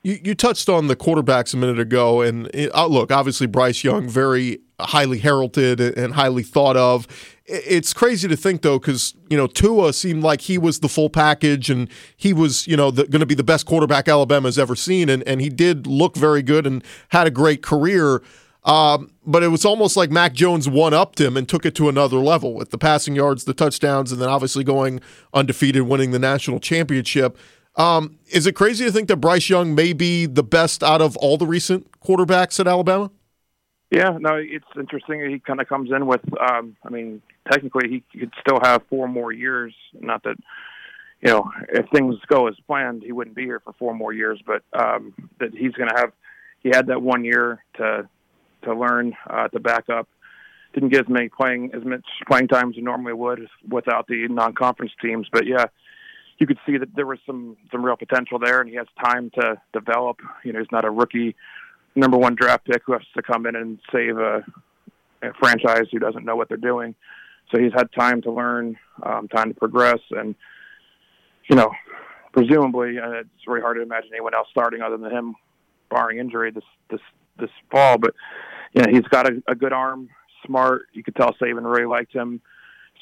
You, 0.03 0.19
you 0.23 0.35
touched 0.35 0.67
on 0.67 0.87
the 0.87 0.95
quarterbacks 0.95 1.53
a 1.53 1.57
minute 1.57 1.79
ago, 1.79 2.21
and 2.21 2.47
it, 2.53 2.73
uh, 2.73 2.87
look, 2.87 3.11
obviously 3.11 3.45
Bryce 3.45 3.83
Young, 3.83 4.09
very 4.09 4.59
highly 4.79 5.19
heralded 5.19 5.79
and 5.79 6.13
highly 6.13 6.43
thought 6.43 6.75
of. 6.75 7.07
It's 7.45 7.93
crazy 7.93 8.27
to 8.27 8.35
think 8.35 8.61
though, 8.61 8.79
because 8.79 9.13
you 9.29 9.37
know 9.37 9.45
Tua 9.45 9.93
seemed 9.93 10.23
like 10.23 10.41
he 10.41 10.57
was 10.57 10.79
the 10.79 10.89
full 10.89 11.09
package, 11.09 11.69
and 11.69 11.89
he 12.17 12.33
was 12.33 12.65
you 12.67 12.77
know 12.77 12.91
going 12.91 13.19
to 13.19 13.25
be 13.25 13.35
the 13.35 13.43
best 13.43 13.65
quarterback 13.65 14.07
Alabama's 14.07 14.57
ever 14.57 14.75
seen, 14.75 15.09
and 15.09 15.21
and 15.27 15.41
he 15.41 15.49
did 15.49 15.85
look 15.85 16.15
very 16.15 16.41
good 16.41 16.65
and 16.65 16.83
had 17.09 17.27
a 17.27 17.31
great 17.31 17.61
career. 17.61 18.21
Um, 18.63 19.11
but 19.25 19.41
it 19.41 19.47
was 19.47 19.65
almost 19.65 19.97
like 19.97 20.11
Mac 20.11 20.33
Jones 20.33 20.69
one 20.69 20.93
upped 20.93 21.19
him 21.19 21.35
and 21.35 21.49
took 21.49 21.65
it 21.65 21.73
to 21.75 21.89
another 21.89 22.17
level 22.17 22.53
with 22.53 22.69
the 22.69 22.77
passing 22.77 23.15
yards, 23.15 23.43
the 23.43 23.55
touchdowns, 23.55 24.11
and 24.11 24.21
then 24.21 24.29
obviously 24.29 24.63
going 24.63 25.01
undefeated, 25.33 25.83
winning 25.83 26.11
the 26.11 26.19
national 26.19 26.59
championship. 26.59 27.37
Um, 27.75 28.19
is 28.27 28.45
it 28.47 28.53
crazy 28.53 28.85
to 28.85 28.91
think 28.91 29.07
that 29.07 29.17
Bryce 29.17 29.49
Young 29.49 29.73
may 29.73 29.93
be 29.93 30.25
the 30.25 30.43
best 30.43 30.83
out 30.83 31.01
of 31.01 31.15
all 31.17 31.37
the 31.37 31.47
recent 31.47 31.99
quarterbacks 32.01 32.59
at 32.59 32.67
Alabama? 32.67 33.11
Yeah, 33.91 34.17
no, 34.19 34.35
it's 34.35 34.65
interesting. 34.77 35.29
He 35.29 35.39
kind 35.39 35.59
of 35.59 35.67
comes 35.67 35.91
in 35.91 36.05
with, 36.05 36.21
um, 36.39 36.77
I 36.83 36.89
mean, 36.89 37.21
technically 37.51 37.89
he 37.89 38.19
could 38.19 38.31
still 38.39 38.59
have 38.63 38.83
four 38.89 39.07
more 39.07 39.33
years. 39.33 39.73
Not 39.93 40.23
that, 40.23 40.37
you 41.21 41.29
know, 41.29 41.51
if 41.69 41.89
things 41.89 42.15
go 42.27 42.47
as 42.47 42.55
planned, 42.67 43.03
he 43.03 43.11
wouldn't 43.11 43.35
be 43.35 43.43
here 43.43 43.59
for 43.59 43.73
four 43.73 43.93
more 43.93 44.13
years. 44.13 44.41
But 44.45 44.63
um, 44.73 45.13
that 45.39 45.51
he's 45.53 45.73
going 45.73 45.89
to 45.89 45.95
have, 45.97 46.13
he 46.63 46.69
had 46.69 46.87
that 46.87 47.01
one 47.01 47.25
year 47.25 47.63
to 47.77 48.07
to 48.63 48.75
learn 48.75 49.15
uh, 49.29 49.47
to 49.49 49.59
back 49.59 49.89
up. 49.89 50.07
Didn't 50.73 50.89
get 50.89 51.01
as 51.01 51.09
many 51.09 51.27
playing 51.27 51.71
as 51.73 51.83
much 51.83 52.05
playing 52.27 52.47
time 52.47 52.69
as 52.69 52.75
he 52.75 52.81
normally 52.81 53.13
would 53.13 53.47
without 53.67 54.07
the 54.07 54.27
non-conference 54.29 54.93
teams. 55.01 55.27
But 55.31 55.45
yeah, 55.47 55.65
you 56.41 56.47
could 56.47 56.57
see 56.65 56.75
that 56.75 56.95
there 56.95 57.05
was 57.05 57.19
some 57.23 57.55
some 57.71 57.85
real 57.85 57.95
potential 57.95 58.39
there, 58.39 58.61
and 58.61 58.69
he 58.69 58.75
has 58.75 58.87
time 59.05 59.29
to 59.35 59.61
develop. 59.73 60.17
You 60.43 60.51
know, 60.51 60.59
he's 60.59 60.71
not 60.71 60.85
a 60.85 60.89
rookie 60.89 61.35
number 61.93 62.17
one 62.17 62.33
draft 62.33 62.65
pick 62.65 62.81
who 62.83 62.93
has 62.93 63.03
to 63.15 63.21
come 63.21 63.45
in 63.45 63.55
and 63.55 63.79
save 63.93 64.17
a, 64.17 64.43
a 65.21 65.33
franchise 65.39 65.85
who 65.91 65.99
doesn't 65.99 66.25
know 66.25 66.35
what 66.35 66.49
they're 66.49 66.57
doing. 66.57 66.95
So 67.51 67.61
he's 67.61 67.73
had 67.73 67.91
time 67.91 68.23
to 68.23 68.31
learn, 68.31 68.75
um, 69.03 69.27
time 69.27 69.53
to 69.53 69.59
progress, 69.59 69.99
and 70.09 70.33
you 71.47 71.55
know, 71.55 71.69
presumably, 72.33 72.97
uh, 72.97 73.19
it's 73.19 73.45
really 73.45 73.61
hard 73.61 73.77
to 73.77 73.83
imagine 73.83 74.09
anyone 74.11 74.33
else 74.33 74.47
starting 74.49 74.81
other 74.81 74.97
than 74.97 75.11
him, 75.11 75.35
barring 75.91 76.17
injury 76.17 76.49
this 76.49 76.63
this 76.89 77.01
this 77.37 77.51
fall. 77.69 77.99
But 77.99 78.15
you 78.73 78.81
know, 78.81 78.91
he's 78.91 79.07
got 79.09 79.29
a, 79.29 79.43
a 79.47 79.53
good 79.53 79.73
arm, 79.73 80.09
smart. 80.43 80.87
You 80.93 81.03
could 81.03 81.15
tell 81.15 81.33
Saban 81.33 81.71
really 81.71 81.85
liked 81.85 82.13
him 82.13 82.41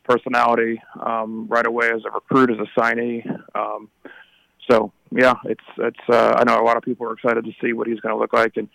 personality 0.03 0.81
um, 0.99 1.47
right 1.47 1.65
away 1.65 1.89
as 1.93 2.01
a 2.05 2.12
recruit, 2.12 2.51
as 2.51 2.57
a 2.57 2.79
signee. 2.79 3.25
Um, 3.55 3.89
so 4.69 4.91
yeah, 5.12 5.35
it's 5.45 5.63
it's. 5.77 5.99
Uh, 6.07 6.35
I 6.38 6.43
know 6.43 6.62
a 6.62 6.65
lot 6.65 6.77
of 6.77 6.83
people 6.83 7.07
are 7.07 7.13
excited 7.13 7.45
to 7.45 7.51
see 7.62 7.73
what 7.73 7.88
he's 7.88 7.99
going 7.99 8.13
to 8.13 8.19
look 8.19 8.33
like, 8.33 8.57
and 8.57 8.69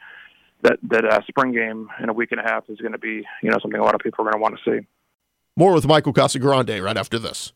that 0.62 0.78
that 0.88 1.04
uh, 1.04 1.20
spring 1.28 1.52
game 1.52 1.88
in 2.02 2.08
a 2.08 2.12
week 2.12 2.32
and 2.32 2.40
a 2.40 2.44
half 2.44 2.68
is 2.68 2.78
going 2.78 2.92
to 2.92 2.98
be 2.98 3.24
you 3.42 3.50
know 3.50 3.58
something 3.62 3.80
a 3.80 3.84
lot 3.84 3.94
of 3.94 4.00
people 4.00 4.24
are 4.26 4.30
going 4.30 4.40
to 4.40 4.42
want 4.42 4.58
to 4.64 4.70
see. 4.70 4.86
More 5.56 5.72
with 5.72 5.86
Michael 5.86 6.12
Casagrande 6.12 6.82
right 6.82 6.96
after 6.96 7.18
this. 7.18 7.52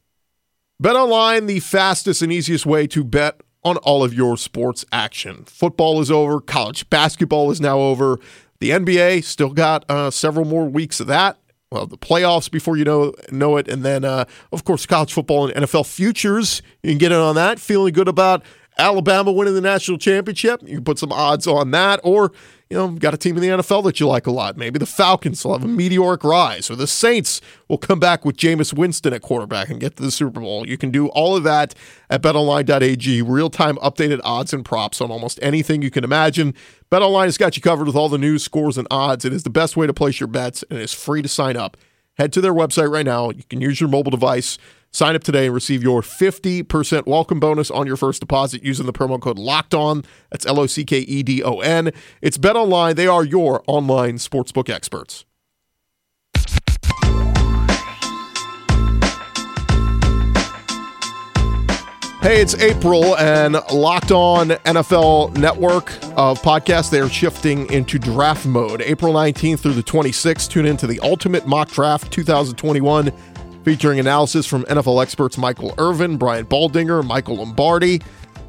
Bet 0.80 0.94
online, 0.94 1.46
the 1.46 1.58
fastest 1.58 2.22
and 2.22 2.32
easiest 2.32 2.64
way 2.64 2.86
to 2.86 3.02
bet 3.02 3.40
on 3.64 3.76
all 3.78 4.04
of 4.04 4.14
your 4.14 4.36
sports 4.36 4.84
action. 4.92 5.44
Football 5.46 6.00
is 6.00 6.10
over. 6.10 6.40
College 6.40 6.88
basketball 6.88 7.50
is 7.50 7.60
now 7.60 7.78
over. 7.78 8.20
The 8.60 8.70
NBA 8.70 9.24
still 9.24 9.52
got 9.52 9.84
uh, 9.88 10.10
several 10.10 10.44
more 10.44 10.68
weeks 10.68 11.00
of 11.00 11.08
that 11.08 11.38
well, 11.70 11.86
the 11.86 11.98
playoffs 11.98 12.50
before 12.50 12.76
you 12.76 12.84
know 12.84 13.12
know 13.30 13.56
it, 13.56 13.68
and 13.68 13.82
then 13.82 14.04
uh, 14.04 14.24
of 14.52 14.64
course 14.64 14.86
college 14.86 15.12
football 15.12 15.48
and 15.48 15.66
NFL 15.66 15.86
futures. 15.86 16.62
You 16.82 16.90
can 16.90 16.98
get 16.98 17.12
in 17.12 17.18
on 17.18 17.34
that. 17.34 17.58
Feeling 17.58 17.92
good 17.92 18.08
about 18.08 18.42
Alabama 18.78 19.32
winning 19.32 19.54
the 19.54 19.60
national 19.60 19.98
championship. 19.98 20.62
You 20.62 20.76
can 20.76 20.84
put 20.84 20.98
some 20.98 21.12
odds 21.12 21.46
on 21.46 21.70
that, 21.72 22.00
or 22.02 22.32
you 22.70 22.76
know, 22.76 22.88
got 22.88 23.14
a 23.14 23.16
team 23.16 23.36
in 23.36 23.42
the 23.42 23.48
NFL 23.48 23.82
that 23.84 23.98
you 23.98 24.06
like 24.06 24.26
a 24.26 24.30
lot. 24.30 24.58
Maybe 24.58 24.78
the 24.78 24.86
Falcons 24.86 25.42
will 25.42 25.54
have 25.54 25.64
a 25.64 25.68
meteoric 25.68 26.22
rise, 26.22 26.70
or 26.70 26.76
the 26.76 26.86
Saints 26.86 27.40
will 27.66 27.78
come 27.78 27.98
back 27.98 28.26
with 28.26 28.36
Jameis 28.36 28.76
Winston 28.76 29.14
at 29.14 29.22
quarterback 29.22 29.70
and 29.70 29.80
get 29.80 29.96
to 29.96 30.02
the 30.02 30.10
Super 30.10 30.40
Bowl. 30.40 30.68
You 30.68 30.76
can 30.76 30.90
do 30.90 31.08
all 31.08 31.34
of 31.34 31.44
that 31.44 31.74
at 32.10 32.20
betonline.ag. 32.20 33.22
Real 33.22 33.48
time 33.48 33.76
updated 33.76 34.20
odds 34.22 34.52
and 34.52 34.64
props 34.64 35.00
on 35.00 35.10
almost 35.10 35.38
anything 35.40 35.80
you 35.80 35.90
can 35.90 36.04
imagine. 36.04 36.54
BetOnline 36.92 37.24
has 37.24 37.38
got 37.38 37.56
you 37.56 37.62
covered 37.62 37.86
with 37.86 37.96
all 37.96 38.10
the 38.10 38.18
news, 38.18 38.42
scores, 38.42 38.76
and 38.76 38.86
odds. 38.90 39.24
It 39.24 39.32
is 39.32 39.44
the 39.44 39.50
best 39.50 39.76
way 39.76 39.86
to 39.86 39.94
place 39.94 40.20
your 40.20 40.26
bets, 40.26 40.62
and 40.68 40.78
it 40.78 40.82
is 40.82 40.92
free 40.92 41.22
to 41.22 41.28
sign 41.28 41.56
up. 41.56 41.78
Head 42.18 42.32
to 42.34 42.40
their 42.40 42.52
website 42.52 42.90
right 42.90 43.06
now. 43.06 43.30
You 43.30 43.44
can 43.48 43.60
use 43.60 43.80
your 43.80 43.88
mobile 43.88 44.10
device 44.10 44.58
Sign 44.90 45.14
up 45.14 45.22
today 45.22 45.46
and 45.46 45.54
receive 45.54 45.82
your 45.82 46.00
50% 46.00 47.06
welcome 47.06 47.38
bonus 47.38 47.70
on 47.70 47.86
your 47.86 47.96
first 47.96 48.20
deposit 48.20 48.62
using 48.62 48.86
the 48.86 48.92
promo 48.92 49.20
code 49.20 49.38
Locked 49.38 49.74
On. 49.74 50.02
That's 50.30 50.46
L 50.46 50.58
O 50.58 50.66
C 50.66 50.84
K 50.84 51.00
E 51.00 51.22
D 51.22 51.42
O 51.42 51.60
N. 51.60 51.90
It's 52.22 52.38
Bet 52.38 52.56
Online. 52.56 52.96
They 52.96 53.06
are 53.06 53.24
your 53.24 53.62
online 53.66 54.16
sportsbook 54.16 54.70
experts. 54.70 55.26
Hey, 62.20 62.40
it's 62.42 62.56
April 62.56 63.16
and 63.16 63.54
Locked 63.72 64.10
On 64.10 64.48
NFL 64.48 65.36
Network 65.38 65.92
of 66.16 66.42
podcasts. 66.42 66.90
They 66.90 66.98
are 66.98 67.08
shifting 67.08 67.70
into 67.70 67.96
draft 67.96 68.44
mode. 68.44 68.82
April 68.82 69.14
19th 69.14 69.60
through 69.60 69.74
the 69.74 69.84
26th. 69.84 70.50
Tune 70.50 70.66
into 70.66 70.88
the 70.88 70.98
Ultimate 70.98 71.46
Mock 71.46 71.70
Draft 71.70 72.12
2021 72.12 73.12
featuring 73.68 74.00
analysis 74.00 74.46
from 74.46 74.64
NFL 74.64 75.02
experts 75.02 75.36
Michael 75.36 75.74
Irvin, 75.76 76.16
Brian 76.16 76.46
Baldinger, 76.46 77.04
Michael 77.04 77.36
Lombardi. 77.36 78.00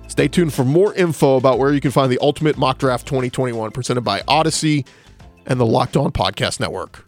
Stay 0.07 0.29
tuned 0.29 0.53
for 0.53 0.63
more 0.63 0.93
info 0.93 1.35
about 1.35 1.59
where 1.59 1.73
you 1.73 1.81
can 1.81 1.91
find 1.91 2.09
the 2.09 2.17
Ultimate 2.21 2.57
Mock 2.57 2.77
Draft 2.77 3.05
2021 3.05 3.71
presented 3.71 3.99
by 3.99 4.23
Odyssey 4.29 4.85
and 5.45 5.59
the 5.59 5.65
Locked 5.65 5.97
On 5.97 6.09
Podcast 6.13 6.61
Network. 6.61 7.05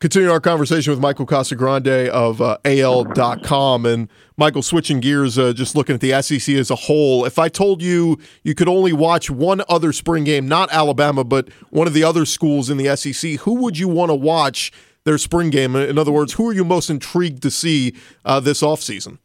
Continuing 0.00 0.32
our 0.32 0.40
conversation 0.40 0.90
with 0.90 0.98
Michael 0.98 1.26
Casagrande 1.26 2.08
of 2.08 2.42
uh, 2.42 2.58
AL.com. 2.64 3.86
And 3.86 4.08
Michael, 4.36 4.62
switching 4.62 4.98
gears, 4.98 5.38
uh, 5.38 5.52
just 5.52 5.76
looking 5.76 5.94
at 5.94 6.00
the 6.00 6.20
SEC 6.20 6.56
as 6.56 6.72
a 6.72 6.76
whole. 6.76 7.24
If 7.24 7.38
I 7.38 7.48
told 7.48 7.82
you 7.82 8.18
you 8.42 8.56
could 8.56 8.68
only 8.68 8.92
watch 8.92 9.30
one 9.30 9.62
other 9.68 9.92
spring 9.92 10.24
game, 10.24 10.48
not 10.48 10.72
Alabama, 10.72 11.22
but 11.22 11.52
one 11.70 11.86
of 11.86 11.94
the 11.94 12.02
other 12.02 12.24
schools 12.26 12.68
in 12.68 12.78
the 12.78 12.96
SEC, 12.96 13.34
who 13.42 13.54
would 13.62 13.78
you 13.78 13.86
want 13.86 14.10
to 14.10 14.16
watch 14.16 14.72
their 15.08 15.18
spring 15.18 15.48
game? 15.48 15.74
In 15.74 15.98
other 15.98 16.12
words, 16.12 16.34
who 16.34 16.46
are 16.48 16.52
you 16.52 16.64
most 16.64 16.90
intrigued 16.90 17.42
to 17.42 17.50
see 17.50 17.94
uh, 18.24 18.40
this 18.40 18.60
offseason? 18.60 19.18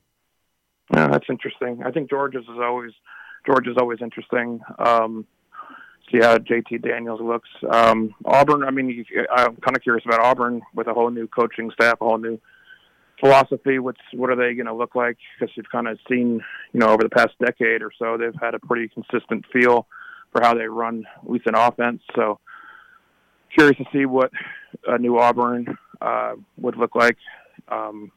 Yeah, 0.94 1.10
that's 1.10 1.26
interesting. 1.30 1.84
I 1.86 1.92
think 1.92 2.10
Georgia's 2.10 2.44
is 2.44 2.60
always 2.62 2.92
George 3.46 3.68
is 3.68 3.76
always 3.78 4.00
interesting. 4.02 4.62
Um, 4.80 5.28
see 6.10 6.20
how 6.20 6.38
JT 6.38 6.82
Daniels 6.82 7.20
looks. 7.22 7.50
Um, 7.70 8.16
Auburn. 8.24 8.64
I 8.64 8.72
mean, 8.72 9.06
I'm 9.36 9.58
kind 9.58 9.76
of 9.76 9.84
curious 9.84 10.06
about 10.06 10.22
Auburn 10.22 10.62
with 10.74 10.88
a 10.88 10.94
whole 10.94 11.10
new 11.10 11.28
coaching 11.28 11.70
staff, 11.72 12.00
a 12.00 12.06
whole 12.06 12.18
new 12.18 12.40
philosophy. 13.20 13.80
What's 13.80 14.00
what 14.14 14.30
are 14.30 14.36
they 14.36 14.54
going 14.54 14.68
to 14.68 14.74
look 14.74 14.96
like? 14.96 15.18
Because 15.38 15.54
you've 15.58 15.70
kind 15.70 15.88
of 15.88 16.00
seen, 16.10 16.42
you 16.72 16.80
know, 16.80 16.88
over 16.88 17.04
the 17.04 17.10
past 17.10 17.32
decade 17.44 17.82
or 17.82 17.92
so, 18.00 18.18
they've 18.18 18.40
had 18.42 18.54
a 18.54 18.60
pretty 18.60 18.88
consistent 18.88 19.46
feel 19.52 19.88
for 20.32 20.42
how 20.42 20.54
they 20.54 20.66
run, 20.66 21.06
at 21.22 21.30
least 21.30 21.46
offense. 21.54 22.02
So 22.16 22.40
curious 23.54 23.78
to 23.78 23.86
see 23.92 24.06
what 24.06 24.32
a 24.88 24.98
new 24.98 25.20
Auburn 25.20 25.78
uh, 26.02 26.34
would 26.58 26.78
look 26.78 26.96
like. 26.96 27.18
Um, 27.68 28.12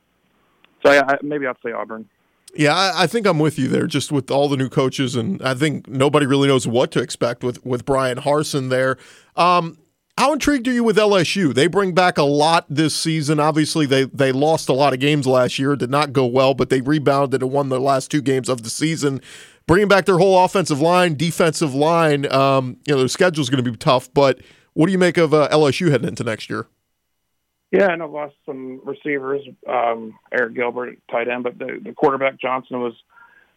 so 0.84 0.90
I, 0.90 1.18
maybe 1.22 1.46
I'd 1.46 1.56
say 1.64 1.72
Auburn. 1.72 2.08
Yeah, 2.54 2.74
I, 2.74 3.02
I, 3.02 3.06
think 3.06 3.26
I'm 3.26 3.38
with 3.38 3.58
you 3.58 3.68
there. 3.68 3.86
Just 3.86 4.10
with 4.10 4.30
all 4.30 4.48
the 4.48 4.56
new 4.56 4.68
coaches, 4.68 5.14
and 5.14 5.42
I 5.42 5.54
think 5.54 5.88
nobody 5.88 6.26
really 6.26 6.48
knows 6.48 6.66
what 6.66 6.90
to 6.92 7.00
expect 7.00 7.44
with 7.44 7.64
with 7.66 7.84
Bryan 7.84 8.18
Harsin 8.18 8.70
there. 8.70 8.96
Um, 9.36 9.78
how 10.18 10.32
intrigued 10.32 10.66
are 10.66 10.72
you 10.72 10.82
with 10.82 10.96
LSU? 10.96 11.52
They 11.52 11.66
bring 11.66 11.92
back 11.92 12.16
a 12.16 12.22
lot 12.22 12.64
this 12.70 12.94
season. 12.94 13.38
Obviously, 13.38 13.84
they 13.84 14.04
they 14.04 14.32
lost 14.32 14.68
a 14.68 14.72
lot 14.72 14.94
of 14.94 15.00
games 15.00 15.26
last 15.26 15.58
year. 15.58 15.76
did 15.76 15.90
not 15.90 16.14
go 16.14 16.24
well, 16.24 16.54
but 16.54 16.70
they 16.70 16.80
rebounded 16.80 17.42
and 17.42 17.52
won 17.52 17.68
their 17.68 17.78
last 17.78 18.10
two 18.10 18.22
games 18.22 18.48
of 18.48 18.62
the 18.62 18.70
season. 18.70 19.20
Bringing 19.66 19.88
back 19.88 20.06
their 20.06 20.18
whole 20.18 20.42
offensive 20.42 20.80
line, 20.80 21.16
defensive 21.16 21.74
line. 21.74 22.30
Um, 22.32 22.78
you 22.86 22.94
know, 22.94 23.00
their 23.00 23.08
schedule 23.08 23.42
is 23.42 23.50
going 23.50 23.62
to 23.62 23.70
be 23.70 23.76
tough. 23.76 24.08
But 24.14 24.40
what 24.76 24.86
do 24.86 24.92
you 24.92 24.98
make 24.98 25.16
of 25.16 25.32
uh, 25.32 25.48
LSU 25.50 25.90
heading 25.90 26.06
into 26.06 26.22
next 26.22 26.50
year? 26.50 26.66
Yeah, 27.72 27.90
and 27.90 28.02
I've 28.02 28.10
lost 28.10 28.34
some 28.44 28.82
receivers. 28.84 29.40
Um, 29.66 30.18
Arik 30.38 30.54
Gilbert, 30.54 30.98
tight 31.10 31.28
end, 31.28 31.44
but 31.44 31.58
the, 31.58 31.80
the 31.82 31.92
quarterback 31.94 32.38
Johnson 32.38 32.80
was 32.80 32.92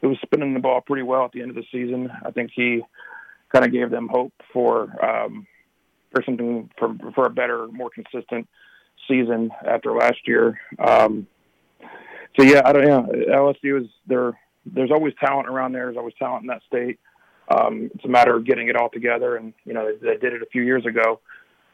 who 0.02 0.08
was 0.08 0.18
spinning 0.22 0.54
the 0.54 0.62
ball 0.62 0.80
pretty 0.80 1.04
well 1.04 1.26
at 1.26 1.34
the 1.34 1.42
end 1.42 1.50
of 1.50 1.58
the 1.58 1.66
season. 1.74 2.10
I 2.26 2.32
think 2.32 2.52
he 2.56 2.82
kind 3.52 3.66
of 3.66 3.74
gave 3.74 3.92
them 3.92 4.08
hope 4.10 4.32
for 4.54 4.84
um, 5.06 5.46
for 6.12 6.24
something 6.24 6.70
for 6.80 6.96
for 7.14 7.26
a 7.26 7.30
better, 7.30 7.68
more 7.68 7.90
consistent 7.90 8.48
season 9.06 9.52
after 9.68 9.92
last 9.92 10.26
year. 10.26 10.58
Um, 10.80 11.28
so 12.40 12.46
yeah, 12.46 12.62
I 12.64 12.72
don't 12.72 12.86
know. 12.86 13.08
LSU 13.30 13.82
is 13.82 13.90
there. 14.08 14.40
There's 14.66 14.92
always 14.92 15.14
talent 15.20 15.50
around 15.50 15.74
there. 15.74 15.88
There's 15.88 15.98
always 15.98 16.16
talent 16.18 16.44
in 16.44 16.48
that 16.48 16.62
state. 16.66 16.98
Um, 17.50 17.90
it's 17.94 18.06
a 18.06 18.10
matter 18.10 18.36
of 18.36 18.46
getting 18.46 18.68
it 18.68 18.76
all 18.76 18.90
together, 18.90 19.36
and 19.36 19.54
you 19.66 19.74
know 19.74 19.92
they, 19.92 20.14
they 20.14 20.18
did 20.18 20.34
it 20.34 20.42
a 20.42 20.46
few 20.48 20.62
years 20.62 20.86
ago, 20.86 21.20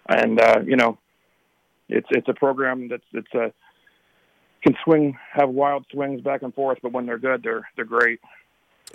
and 0.07 0.39
uh, 0.39 0.59
you 0.65 0.75
know 0.75 0.97
it's 1.89 2.07
it's 2.11 2.27
a 2.29 2.33
program 2.33 2.88
that's 2.88 3.03
it's 3.13 3.33
a 3.33 3.51
can 4.63 4.75
swing 4.83 5.17
have 5.31 5.49
wild 5.49 5.85
swings 5.91 6.21
back 6.21 6.41
and 6.41 6.53
forth, 6.53 6.79
but 6.81 6.91
when 6.91 7.05
they're 7.05 7.17
good, 7.17 7.43
they're 7.43 7.67
they're 7.75 7.85
great 7.85 8.19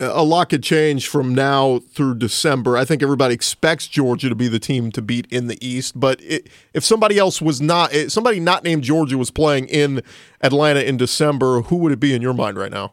a 0.00 0.24
lot 0.24 0.48
could 0.48 0.62
change 0.62 1.08
from 1.08 1.34
now 1.34 1.78
through 1.78 2.14
December. 2.14 2.76
I 2.76 2.84
think 2.84 3.02
everybody 3.02 3.34
expects 3.34 3.86
Georgia 3.86 4.28
to 4.28 4.34
be 4.34 4.48
the 4.48 4.58
team 4.58 4.90
to 4.92 5.02
beat 5.02 5.26
in 5.30 5.46
the 5.46 5.64
East, 5.66 5.98
but 5.98 6.20
it, 6.22 6.48
if 6.72 6.84
somebody 6.84 7.18
else 7.18 7.42
was 7.42 7.60
not, 7.60 7.92
somebody 8.08 8.40
not 8.40 8.64
named 8.64 8.82
Georgia 8.82 9.18
was 9.18 9.30
playing 9.30 9.68
in 9.68 10.02
Atlanta 10.40 10.80
in 10.80 10.96
December, 10.96 11.62
who 11.62 11.76
would 11.76 11.92
it 11.92 12.00
be 12.00 12.14
in 12.14 12.22
your 12.22 12.34
mind 12.34 12.56
right 12.56 12.70
now? 12.70 12.92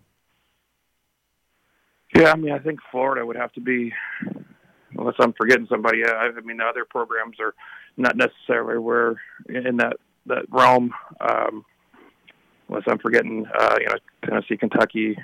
Yeah, 2.17 2.31
I 2.31 2.35
mean, 2.35 2.51
I 2.51 2.59
think 2.59 2.79
Florida 2.91 3.25
would 3.25 3.35
have 3.35 3.51
to 3.53 3.61
be, 3.61 3.93
unless 4.97 5.15
I'm 5.19 5.33
forgetting 5.33 5.67
somebody. 5.69 6.03
I, 6.03 6.29
I 6.35 6.41
mean, 6.41 6.57
the 6.57 6.63
other 6.63 6.83
programs 6.83 7.37
are 7.39 7.53
not 7.95 8.15
necessarily 8.17 8.79
where 8.79 9.21
in 9.47 9.77
that 9.77 9.97
that 10.25 10.45
realm. 10.49 10.91
Um, 11.21 11.63
unless 12.69 12.83
I'm 12.87 12.97
forgetting, 12.97 13.45
uh, 13.57 13.75
you 13.79 13.85
know, 13.85 13.95
Tennessee, 14.25 14.57
Kentucky, 14.57 15.17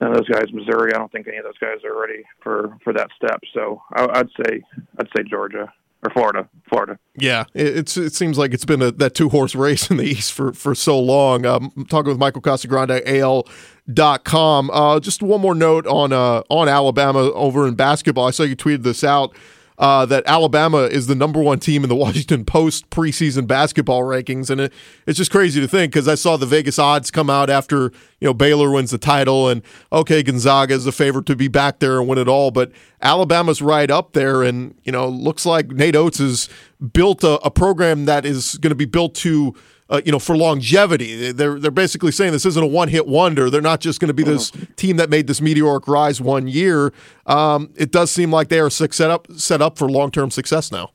none 0.00 0.12
of 0.12 0.16
those 0.16 0.28
guys, 0.28 0.52
Missouri, 0.52 0.92
I 0.94 0.98
don't 0.98 1.12
think 1.12 1.28
any 1.28 1.36
of 1.36 1.44
those 1.44 1.58
guys 1.58 1.84
are 1.84 2.00
ready 2.00 2.24
for 2.42 2.76
for 2.82 2.92
that 2.94 3.10
step. 3.16 3.40
So 3.52 3.82
I, 3.92 4.18
would 4.18 4.30
say 4.42 4.62
I'd 4.98 5.08
say 5.14 5.22
Georgia 5.28 5.72
or 6.04 6.10
Florida, 6.10 6.48
Florida. 6.68 6.98
Yeah, 7.16 7.44
it's 7.54 7.96
it 7.96 8.14
seems 8.14 8.38
like 8.38 8.52
it's 8.52 8.64
been 8.64 8.82
a, 8.82 8.92
that 8.92 9.14
two 9.14 9.28
horse 9.28 9.54
race 9.54 9.90
in 9.90 9.96
the 9.96 10.04
East 10.04 10.32
for 10.32 10.52
for 10.52 10.74
so 10.74 10.98
long. 10.98 11.46
Um, 11.46 11.72
I'm 11.76 11.86
talking 11.86 12.10
with 12.10 12.18
Michael 12.18 12.42
Casagrande, 12.42 13.02
AL 13.06 13.46
dot 13.92 14.24
com. 14.24 14.70
Uh, 14.70 15.00
just 15.00 15.22
one 15.22 15.40
more 15.40 15.54
note 15.54 15.86
on 15.86 16.12
uh, 16.12 16.42
on 16.48 16.68
Alabama 16.68 17.20
over 17.32 17.66
in 17.66 17.74
basketball. 17.74 18.26
I 18.26 18.30
saw 18.30 18.42
you 18.42 18.56
tweeted 18.56 18.82
this 18.82 19.02
out 19.04 19.34
uh, 19.78 20.06
that 20.06 20.22
Alabama 20.26 20.82
is 20.82 21.06
the 21.06 21.14
number 21.14 21.42
one 21.42 21.58
team 21.58 21.82
in 21.82 21.88
the 21.88 21.94
Washington 22.04 22.44
Post 22.44 22.90
preseason 22.90 23.46
basketball 23.46 24.02
rankings, 24.02 24.50
and 24.50 24.60
it, 24.60 24.72
it's 25.06 25.18
just 25.18 25.30
crazy 25.30 25.60
to 25.60 25.68
think 25.68 25.92
because 25.92 26.06
I 26.08 26.14
saw 26.14 26.36
the 26.36 26.46
Vegas 26.46 26.78
odds 26.78 27.10
come 27.10 27.28
out 27.28 27.50
after 27.50 27.92
you 28.20 28.28
know 28.28 28.34
Baylor 28.34 28.70
wins 28.70 28.90
the 28.90 28.98
title, 28.98 29.48
and 29.48 29.62
okay, 29.92 30.22
Gonzaga 30.22 30.74
is 30.74 30.84
the 30.84 30.92
favorite 30.92 31.26
to 31.26 31.36
be 31.36 31.48
back 31.48 31.80
there 31.80 31.98
and 31.98 32.08
win 32.08 32.18
it 32.18 32.28
all, 32.28 32.50
but 32.50 32.70
Alabama's 33.02 33.60
right 33.60 33.90
up 33.90 34.12
there, 34.12 34.42
and 34.42 34.74
you 34.84 34.92
know 34.92 35.08
looks 35.08 35.44
like 35.44 35.68
Nate 35.68 35.96
Oats 35.96 36.18
has 36.18 36.48
built 36.92 37.24
a, 37.24 37.40
a 37.44 37.50
program 37.50 38.04
that 38.04 38.24
is 38.24 38.56
going 38.58 38.70
to 38.70 38.76
be 38.76 38.84
built 38.84 39.14
to 39.16 39.54
uh, 39.90 40.00
you 40.04 40.12
know, 40.12 40.18
for 40.18 40.36
longevity. 40.36 41.32
They're 41.32 41.58
they're 41.58 41.70
basically 41.70 42.12
saying 42.12 42.32
this 42.32 42.46
isn't 42.46 42.62
a 42.62 42.66
one 42.66 42.88
hit 42.88 43.06
wonder. 43.06 43.50
They're 43.50 43.60
not 43.60 43.80
just 43.80 44.00
going 44.00 44.08
to 44.08 44.14
be 44.14 44.22
this 44.22 44.50
team 44.76 44.96
that 44.96 45.10
made 45.10 45.26
this 45.26 45.40
meteoric 45.40 45.86
rise 45.86 46.20
one 46.20 46.48
year. 46.48 46.92
Um, 47.26 47.72
it 47.76 47.90
does 47.90 48.10
seem 48.10 48.30
like 48.30 48.48
they 48.48 48.60
are 48.60 48.70
set 48.70 49.10
up 49.10 49.28
set 49.36 49.60
up 49.60 49.78
for 49.78 49.90
long 49.90 50.10
term 50.10 50.30
success 50.30 50.72
now. 50.72 50.90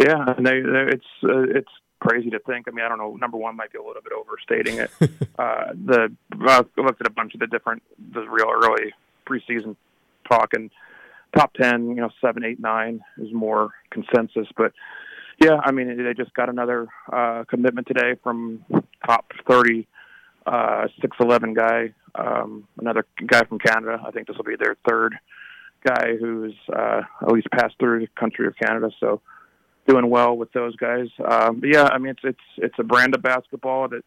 Yeah, 0.00 0.34
and 0.36 0.46
they, 0.46 0.56
it's 0.56 1.04
uh, 1.22 1.42
it's 1.42 1.70
crazy 2.00 2.30
to 2.30 2.38
think. 2.40 2.66
I 2.68 2.70
mean, 2.70 2.84
I 2.84 2.88
don't 2.88 2.98
know. 2.98 3.16
Number 3.16 3.36
one 3.36 3.56
might 3.56 3.72
be 3.72 3.78
a 3.78 3.82
little 3.82 4.02
bit 4.02 4.12
overstating 4.12 4.78
it. 4.78 4.90
uh, 5.38 5.72
the 5.72 6.12
I 6.40 6.64
looked 6.76 7.00
at 7.00 7.06
a 7.06 7.10
bunch 7.10 7.34
of 7.34 7.40
the 7.40 7.46
different 7.46 7.82
the 8.12 8.22
real 8.22 8.48
early 8.50 8.92
preseason 9.28 9.76
talk 10.28 10.48
and 10.52 10.70
top 11.36 11.52
ten, 11.54 11.88
you 11.90 11.96
know, 11.96 12.10
seven, 12.20 12.44
eight, 12.44 12.60
nine 12.60 13.00
is 13.18 13.32
more 13.32 13.70
consensus, 13.90 14.48
but 14.56 14.72
yeah, 15.40 15.60
I 15.62 15.72
mean 15.72 15.96
they 16.02 16.14
just 16.14 16.34
got 16.34 16.48
another 16.48 16.86
uh, 17.12 17.44
commitment 17.48 17.86
today 17.86 18.14
from 18.22 18.64
top 19.06 19.26
thirty, 19.48 19.86
uh, 20.46 20.86
six 21.00 21.16
eleven 21.20 21.54
guy, 21.54 21.94
um, 22.14 22.66
another 22.78 23.04
guy 23.26 23.42
from 23.44 23.58
Canada. 23.58 24.00
I 24.06 24.10
think 24.10 24.26
this 24.26 24.36
will 24.36 24.44
be 24.44 24.56
their 24.56 24.76
third 24.88 25.16
guy 25.86 26.16
who's 26.18 26.54
uh, 26.74 27.02
at 27.22 27.32
least 27.32 27.48
passed 27.50 27.74
through 27.78 28.00
the 28.00 28.08
country 28.18 28.46
of 28.46 28.54
Canada. 28.56 28.90
So 29.00 29.20
doing 29.86 30.08
well 30.08 30.36
with 30.36 30.52
those 30.52 30.76
guys. 30.76 31.08
Um, 31.18 31.60
but 31.60 31.68
yeah, 31.72 31.84
I 31.84 31.98
mean 31.98 32.10
it's 32.10 32.24
it's 32.24 32.38
it's 32.58 32.78
a 32.78 32.84
brand 32.84 33.14
of 33.14 33.22
basketball 33.22 33.88
that 33.88 34.02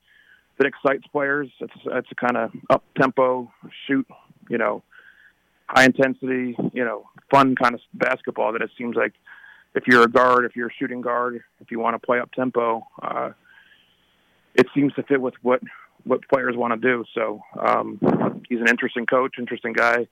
that 0.58 0.68
excites 0.68 1.06
players. 1.12 1.50
It's 1.60 1.74
it's 1.86 2.12
a 2.12 2.16
kind 2.16 2.38
of 2.38 2.52
up 2.70 2.84
tempo 3.00 3.52
shoot, 3.86 4.08
you 4.50 4.58
know, 4.58 4.84
high 5.68 5.86
intensity, 5.86 6.56
you 6.74 6.84
know, 6.84 7.10
fun 7.30 7.56
kind 7.56 7.76
of 7.76 7.82
basketball 7.94 8.54
that 8.54 8.62
it 8.62 8.72
seems 8.78 8.96
like 8.96 9.14
if 9.78 9.84
you're 9.86 10.04
a 10.04 10.08
guard, 10.08 10.44
if 10.46 10.56
you're 10.56 10.70
a 10.70 10.74
shooting 10.80 11.02
guard, 11.02 11.44
if 11.62 11.70
you 11.70 11.80
want 11.80 11.94
to 11.94 12.04
play 12.04 12.20
up 12.20 12.32
tempo, 12.32 12.86
uh, 13.02 13.30
it 14.56 14.66
seems 14.74 14.92
to 14.96 15.04
fit 15.04 15.22
with 15.22 15.36
what 15.44 15.62
what 16.04 16.28
players 16.30 16.56
want 16.56 16.74
to 16.74 16.80
do. 16.80 17.06
So 17.14 17.42
um, 17.60 18.00
he's 18.50 18.60
an 18.60 18.68
interesting 18.68 19.06
coach, 19.06 19.36
interesting 19.38 19.74
guy. 19.74 20.08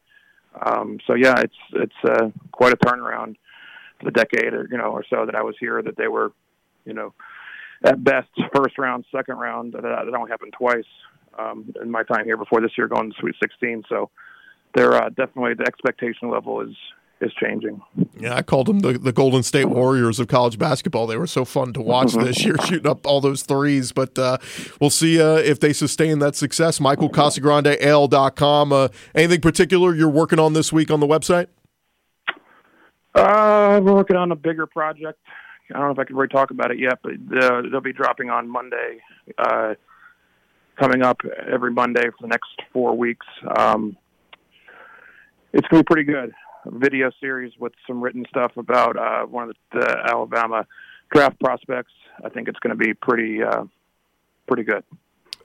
Um, 0.64 1.00
so 1.08 1.16
yeah, 1.16 1.40
it's 1.40 1.56
it's 1.74 2.02
uh, 2.04 2.30
quite 2.52 2.74
a 2.74 2.78
turnaround 2.78 3.38
the 4.04 4.12
decade 4.12 4.54
or 4.54 4.68
you 4.70 4.78
know 4.78 4.92
or 4.92 5.04
so 5.10 5.26
that 5.26 5.36
I 5.36 5.42
was 5.42 5.56
here. 5.60 5.82
That 5.82 5.98
they 5.98 6.08
were, 6.08 6.32
you 6.86 6.94
know, 6.94 7.14
at 7.84 8.04
best 8.04 8.30
first 8.54 8.78
round, 8.78 9.06
second 9.12 9.38
round. 9.38 9.74
That, 9.74 9.82
that 9.82 10.14
only 10.16 10.30
happened 10.30 10.54
twice 10.56 10.86
um, 11.40 11.74
in 11.82 11.90
my 11.90 12.04
time 12.04 12.26
here 12.26 12.38
before 12.38 12.62
this 12.62 12.72
year 12.78 12.88
going 12.88 13.10
to 13.10 13.16
Sweet 13.20 13.36
16. 13.42 13.84
So 13.90 14.12
they're 14.76 14.94
uh, 14.94 15.10
definitely 15.10 15.56
the 15.56 15.66
expectation 15.68 16.30
level 16.30 16.62
is 16.62 16.76
is 17.22 17.34
changing. 17.34 17.82
Yeah, 18.20 18.36
I 18.36 18.42
called 18.42 18.68
them 18.68 18.80
the, 18.80 18.94
the 18.98 19.12
Golden 19.12 19.44
State 19.44 19.66
Warriors 19.66 20.20
of 20.20 20.28
college 20.28 20.58
basketball. 20.58 21.08
They 21.08 21.18
were 21.18 21.28
so 21.28 21.46
fun 21.46 21.74
to 21.74 21.82
watch 21.82 22.14
this 22.14 22.44
year, 22.44 22.56
shooting 22.66 22.88
up 22.90 23.06
all 23.08 23.22
those 23.22 23.44
threes. 23.44 23.92
But 23.92 24.18
uh, 24.18 24.38
we'll 24.80 24.90
see 24.90 25.22
uh, 25.22 25.36
if 25.36 25.60
they 25.60 25.74
sustain 25.74 26.20
that 26.20 26.36
success. 26.36 26.80
Michael 26.80 27.10
Casagrande, 27.10 27.78
AL.com. 27.82 28.74
Uh, 28.74 28.88
anything 29.14 29.42
particular 29.42 29.96
you're 29.96 30.10
working 30.10 30.40
on 30.40 30.54
this 30.54 30.74
week 30.74 30.92
on 30.92 31.00
the 31.00 31.08
website? 31.08 31.48
Uh, 33.14 33.80
we're 33.82 33.94
working 33.94 34.18
on 34.18 34.32
a 34.32 34.36
bigger 34.36 34.66
project. 34.66 35.20
I 35.74 35.80
don't 35.80 35.88
know 35.88 35.92
if 35.92 36.00
I 36.00 36.04
can 36.04 36.16
really 36.16 36.28
talk 36.28 36.52
about 36.52 36.72
it 36.72 36.80
yet, 36.80 37.00
but 37.02 37.14
uh, 37.14 37.62
they'll 37.72 37.82
be 37.82 37.94
dropping 37.94 38.30
on 38.30 38.48
Monday, 38.48 39.00
uh, 39.38 39.74
coming 40.78 41.02
up 41.02 41.22
every 41.52 41.72
Monday 41.72 42.04
for 42.04 42.18
the 42.22 42.28
next 42.28 42.50
four 42.72 42.96
weeks. 42.96 43.26
Um, 43.58 43.98
it's 45.54 45.68
going 45.70 45.80
to 45.82 45.84
be 45.84 45.88
pretty 45.88 46.12
good 46.12 46.34
video 46.72 47.12
series 47.20 47.54
with 47.60 47.74
some 47.88 48.02
written 48.02 48.26
stuff 48.30 48.58
about 48.58 48.98
uh, 48.98 49.26
one 49.26 49.50
of 49.50 49.56
the, 49.72 49.80
the, 49.80 49.98
Alabama 50.10 50.66
draft 51.14 51.40
prospects. 51.40 51.92
I 52.24 52.30
think 52.30 52.48
it's 52.48 52.60
going 52.60 52.78
to 52.78 52.84
be 52.84 52.94
pretty 52.94 53.44
uh, 53.44 53.66
pretty 54.48 54.64
good. 54.64 54.84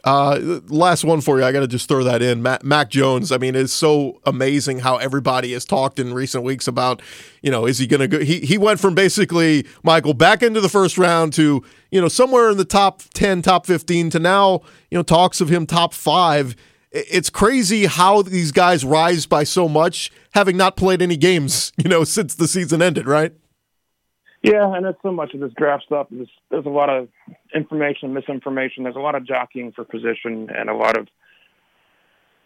Uh, 0.03 0.61
last 0.69 1.05
one 1.05 1.21
for 1.21 1.39
you. 1.39 1.45
I 1.45 1.53
got 1.53 1.61
to 1.61 1.69
just 1.69 1.87
throw 1.87 2.03
that 2.05 2.23
in. 2.23 2.43
Mac, 2.43 2.65
Mac, 2.65 2.89
Jones. 2.89 3.31
I 3.31 3.39
mean, 3.39 3.55
it's 3.55 3.73
so 3.73 4.21
amazing 4.25 4.79
how 4.79 4.97
everybody 4.97 5.53
has 5.53 5.65
talked 5.65 5.99
in 5.99 6.15
recent 6.15 6.43
weeks 6.43 6.67
about, 6.67 7.03
you 7.43 7.51
know, 7.51 7.67
is 7.67 7.79
he 7.79 7.87
going 7.87 8.01
to 8.01 8.09
go? 8.09 8.21
He 8.21 8.41
he 8.41 8.57
went 8.57 8.81
from 8.81 8.95
basically 8.95 9.67
Michael 9.83 10.15
back 10.15 10.43
into 10.43 10.61
the 10.61 10.69
first 10.69 10.97
round 10.97 11.33
to 11.35 11.63
you 11.91 12.01
know 12.01 12.09
somewhere 12.09 12.51
in 12.51 12.57
the 12.57 12.65
top 12.65 13.03
ten, 13.13 13.43
top 13.43 13.67
fifteen 13.67 14.11
to 14.11 14.19
now 14.19 14.63
you 14.91 14.97
know 14.97 15.03
talks 15.03 15.41
of 15.41 15.51
him 15.51 15.67
top 15.67 15.93
five 15.93 16.57
it's 16.92 17.31
crazy 17.31 17.87
how 17.87 18.22
these 18.22 18.53
guys 18.53 18.85
rise 18.85 19.26
by 19.26 19.44
so 19.44 19.68
much, 19.68 20.11
having 20.35 20.57
not 20.57 20.76
played 20.76 21.03
any 21.03 21.16
games, 21.16 21.72
you 21.83 21.88
know, 21.88 22.05
since 22.05 22.35
the 22.35 22.48
season 22.48 22.83
ended, 22.83 23.07
right? 23.07 23.33
Yeah, 24.42 24.74
and 24.74 24.87
it's 24.87 24.98
so 25.03 25.12
much 25.12 25.35
of 25.35 25.40
this 25.40 25.53
draft 25.57 25.85
stuff. 25.85 26.07
There's, 26.11 26.31
there's 26.50 26.64
a 26.64 26.70
lot 26.70 26.88
of 26.88 27.09
information, 27.55 28.14
misinformation. 28.14 28.85
There's 28.85 28.96
a 28.96 29.00
lot 29.00 29.14
of 29.14 29.26
jockeying 29.26 29.72
for 29.72 29.85
position, 29.85 30.48
and 30.57 30.70
a 30.70 30.74
lot 30.74 30.96
of 30.96 31.09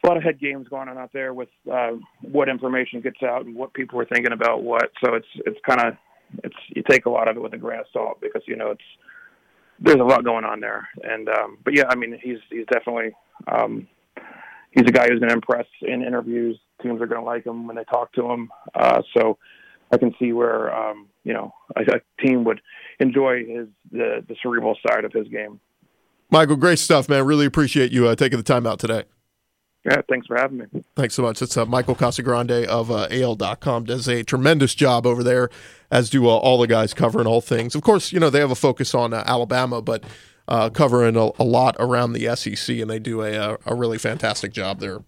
a 0.02 0.06
lot 0.06 0.16
of 0.16 0.22
head 0.22 0.38
games 0.38 0.68
going 0.68 0.88
on 0.88 0.98
out 0.98 1.10
there 1.14 1.32
with 1.32 1.48
uh, 1.72 1.92
what 2.20 2.48
information 2.48 3.00
gets 3.00 3.22
out 3.22 3.46
and 3.46 3.54
what 3.54 3.72
people 3.72 3.98
are 4.00 4.04
thinking 4.04 4.32
about 4.32 4.62
what. 4.62 4.90
So 5.02 5.14
it's 5.14 5.26
it's 5.46 5.58
kind 5.66 5.80
of 5.80 5.94
it's 6.42 6.56
you 6.68 6.82
take 6.90 7.06
a 7.06 7.10
lot 7.10 7.28
of 7.28 7.36
it 7.36 7.40
with 7.40 7.54
a 7.54 7.58
grain 7.58 7.80
of 7.80 7.86
salt 7.92 8.20
because 8.20 8.42
you 8.46 8.56
know 8.56 8.72
it's 8.72 8.82
there's 9.78 10.00
a 10.00 10.04
lot 10.04 10.24
going 10.24 10.44
on 10.44 10.60
there. 10.60 10.88
And 11.02 11.28
um, 11.28 11.58
but 11.64 11.74
yeah, 11.74 11.84
I 11.88 11.94
mean 11.94 12.18
he's 12.20 12.38
he's 12.50 12.66
definitely 12.66 13.12
um, 13.46 13.86
he's 14.74 14.84
a 14.86 14.92
guy 14.92 15.08
who's 15.08 15.20
going 15.20 15.30
to 15.30 15.34
impress 15.34 15.66
in 15.82 16.02
interviews. 16.02 16.58
Teams 16.82 17.00
are 17.00 17.06
going 17.06 17.20
to 17.20 17.24
like 17.24 17.46
him 17.46 17.66
when 17.66 17.76
they 17.76 17.84
talk 17.84 18.12
to 18.14 18.30
him. 18.30 18.50
Uh, 18.74 19.02
so 19.16 19.38
I 19.92 19.96
can 19.96 20.14
see 20.18 20.32
where 20.32 20.74
um, 20.74 21.08
you 21.22 21.32
know 21.32 21.54
a, 21.76 21.82
a 21.82 22.24
team 22.24 22.44
would 22.44 22.60
enjoy 22.98 23.44
his 23.44 23.68
the, 23.90 24.24
the 24.28 24.36
cerebral 24.42 24.76
side 24.86 25.04
of 25.04 25.12
his 25.12 25.28
game. 25.28 25.60
Michael, 26.30 26.56
great 26.56 26.78
stuff, 26.78 27.08
man. 27.08 27.24
Really 27.24 27.46
appreciate 27.46 27.92
you 27.92 28.08
uh, 28.08 28.16
taking 28.16 28.38
the 28.38 28.42
time 28.42 28.66
out 28.66 28.78
today. 28.78 29.04
Yeah, 29.84 30.00
thanks 30.08 30.26
for 30.26 30.36
having 30.36 30.58
me. 30.58 30.64
Thanks 30.96 31.14
so 31.14 31.22
much. 31.22 31.42
It's 31.42 31.58
uh, 31.58 31.66
Michael 31.66 31.94
Casagrande 31.94 32.64
of 32.64 32.90
uh, 32.90 33.06
AL.com 33.10 33.84
does 33.84 34.08
a 34.08 34.22
tremendous 34.22 34.74
job 34.74 35.06
over 35.06 35.22
there, 35.22 35.50
as 35.90 36.08
do 36.08 36.26
uh, 36.26 36.30
all 36.30 36.58
the 36.58 36.66
guys 36.66 36.94
covering 36.94 37.26
all 37.26 37.42
things. 37.42 37.74
Of 37.74 37.82
course, 37.82 38.10
you 38.10 38.18
know, 38.18 38.30
they 38.30 38.40
have 38.40 38.50
a 38.50 38.56
focus 38.56 38.94
on 38.94 39.12
uh, 39.12 39.22
Alabama, 39.26 39.82
but 39.82 40.02
uh, 40.48 40.70
covering 40.70 41.16
a, 41.16 41.30
a, 41.38 41.44
lot 41.44 41.76
around 41.78 42.12
the 42.12 42.34
SEC, 42.36 42.76
and 42.78 42.90
they 42.90 42.98
do 42.98 43.22
a, 43.22 43.56
a 43.64 43.74
really 43.74 43.98
fantastic 43.98 44.52
job 44.52 44.80
there. 44.80 45.00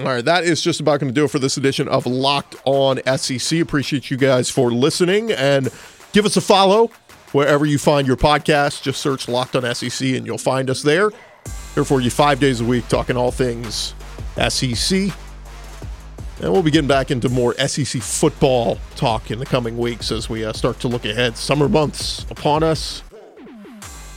All 0.00 0.06
right, 0.06 0.24
that 0.24 0.42
is 0.42 0.60
just 0.60 0.80
about 0.80 0.98
going 0.98 1.12
to 1.12 1.14
do 1.14 1.24
it 1.24 1.30
for 1.30 1.38
this 1.38 1.56
edition 1.56 1.86
of 1.86 2.04
Locked 2.04 2.56
On 2.64 3.00
SEC. 3.16 3.60
Appreciate 3.60 4.10
you 4.10 4.16
guys 4.16 4.50
for 4.50 4.72
listening 4.72 5.30
and 5.30 5.70
give 6.12 6.26
us 6.26 6.36
a 6.36 6.40
follow 6.40 6.90
wherever 7.30 7.64
you 7.64 7.78
find 7.78 8.04
your 8.04 8.16
podcast. 8.16 8.82
Just 8.82 9.00
search 9.00 9.28
Locked 9.28 9.54
On 9.54 9.72
SEC 9.72 10.08
and 10.08 10.26
you'll 10.26 10.36
find 10.36 10.68
us 10.68 10.82
there. 10.82 11.10
Here 11.74 11.84
for 11.84 12.00
you 12.00 12.10
five 12.10 12.40
days 12.40 12.60
a 12.60 12.64
week, 12.64 12.88
talking 12.88 13.16
all 13.16 13.30
things 13.30 13.94
SEC. 14.48 15.12
And 16.42 16.52
we'll 16.52 16.64
be 16.64 16.72
getting 16.72 16.88
back 16.88 17.12
into 17.12 17.28
more 17.28 17.54
SEC 17.54 18.02
football 18.02 18.78
talk 18.96 19.30
in 19.30 19.38
the 19.38 19.46
coming 19.46 19.78
weeks 19.78 20.10
as 20.10 20.28
we 20.28 20.44
uh, 20.44 20.52
start 20.52 20.80
to 20.80 20.88
look 20.88 21.04
ahead. 21.04 21.36
Summer 21.36 21.68
months 21.68 22.26
upon 22.30 22.64
us. 22.64 23.03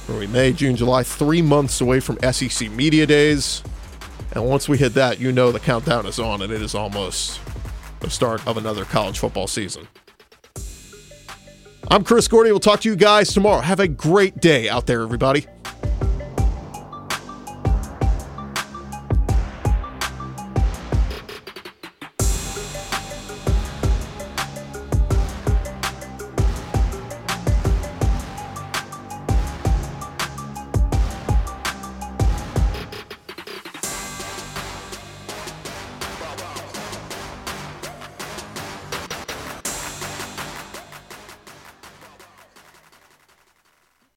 Early 0.10 0.28
May, 0.28 0.54
June, 0.54 0.76
July, 0.76 1.04
three 1.04 1.42
months 1.42 1.82
away 1.82 2.00
from 2.00 2.18
SEC 2.32 2.72
Media 2.72 3.06
Days. 3.06 3.62
And 4.32 4.48
once 4.48 4.70
we 4.70 4.78
hit 4.78 4.94
that, 4.94 5.20
you 5.20 5.32
know 5.32 5.52
the 5.52 5.60
countdown 5.60 6.06
is 6.06 6.20
on 6.20 6.42
and 6.42 6.52
it 6.52 6.62
is 6.62 6.76
almost 6.76 7.40
the 8.00 8.10
start 8.10 8.46
of 8.48 8.58
another 8.58 8.86
college 8.86 9.20
football 9.20 9.48
season. 9.48 9.88
I'm 11.90 12.04
Chris 12.04 12.28
Gordy. 12.28 12.52
We'll 12.52 12.60
talk 12.60 12.82
to 12.82 12.90
you 12.90 12.96
guys 12.96 13.34
tomorrow. 13.34 13.62
Have 13.62 13.80
a 13.80 13.88
great 13.88 14.40
day 14.40 14.70
out 14.70 14.88
there, 14.88 15.02
everybody. 15.02 15.46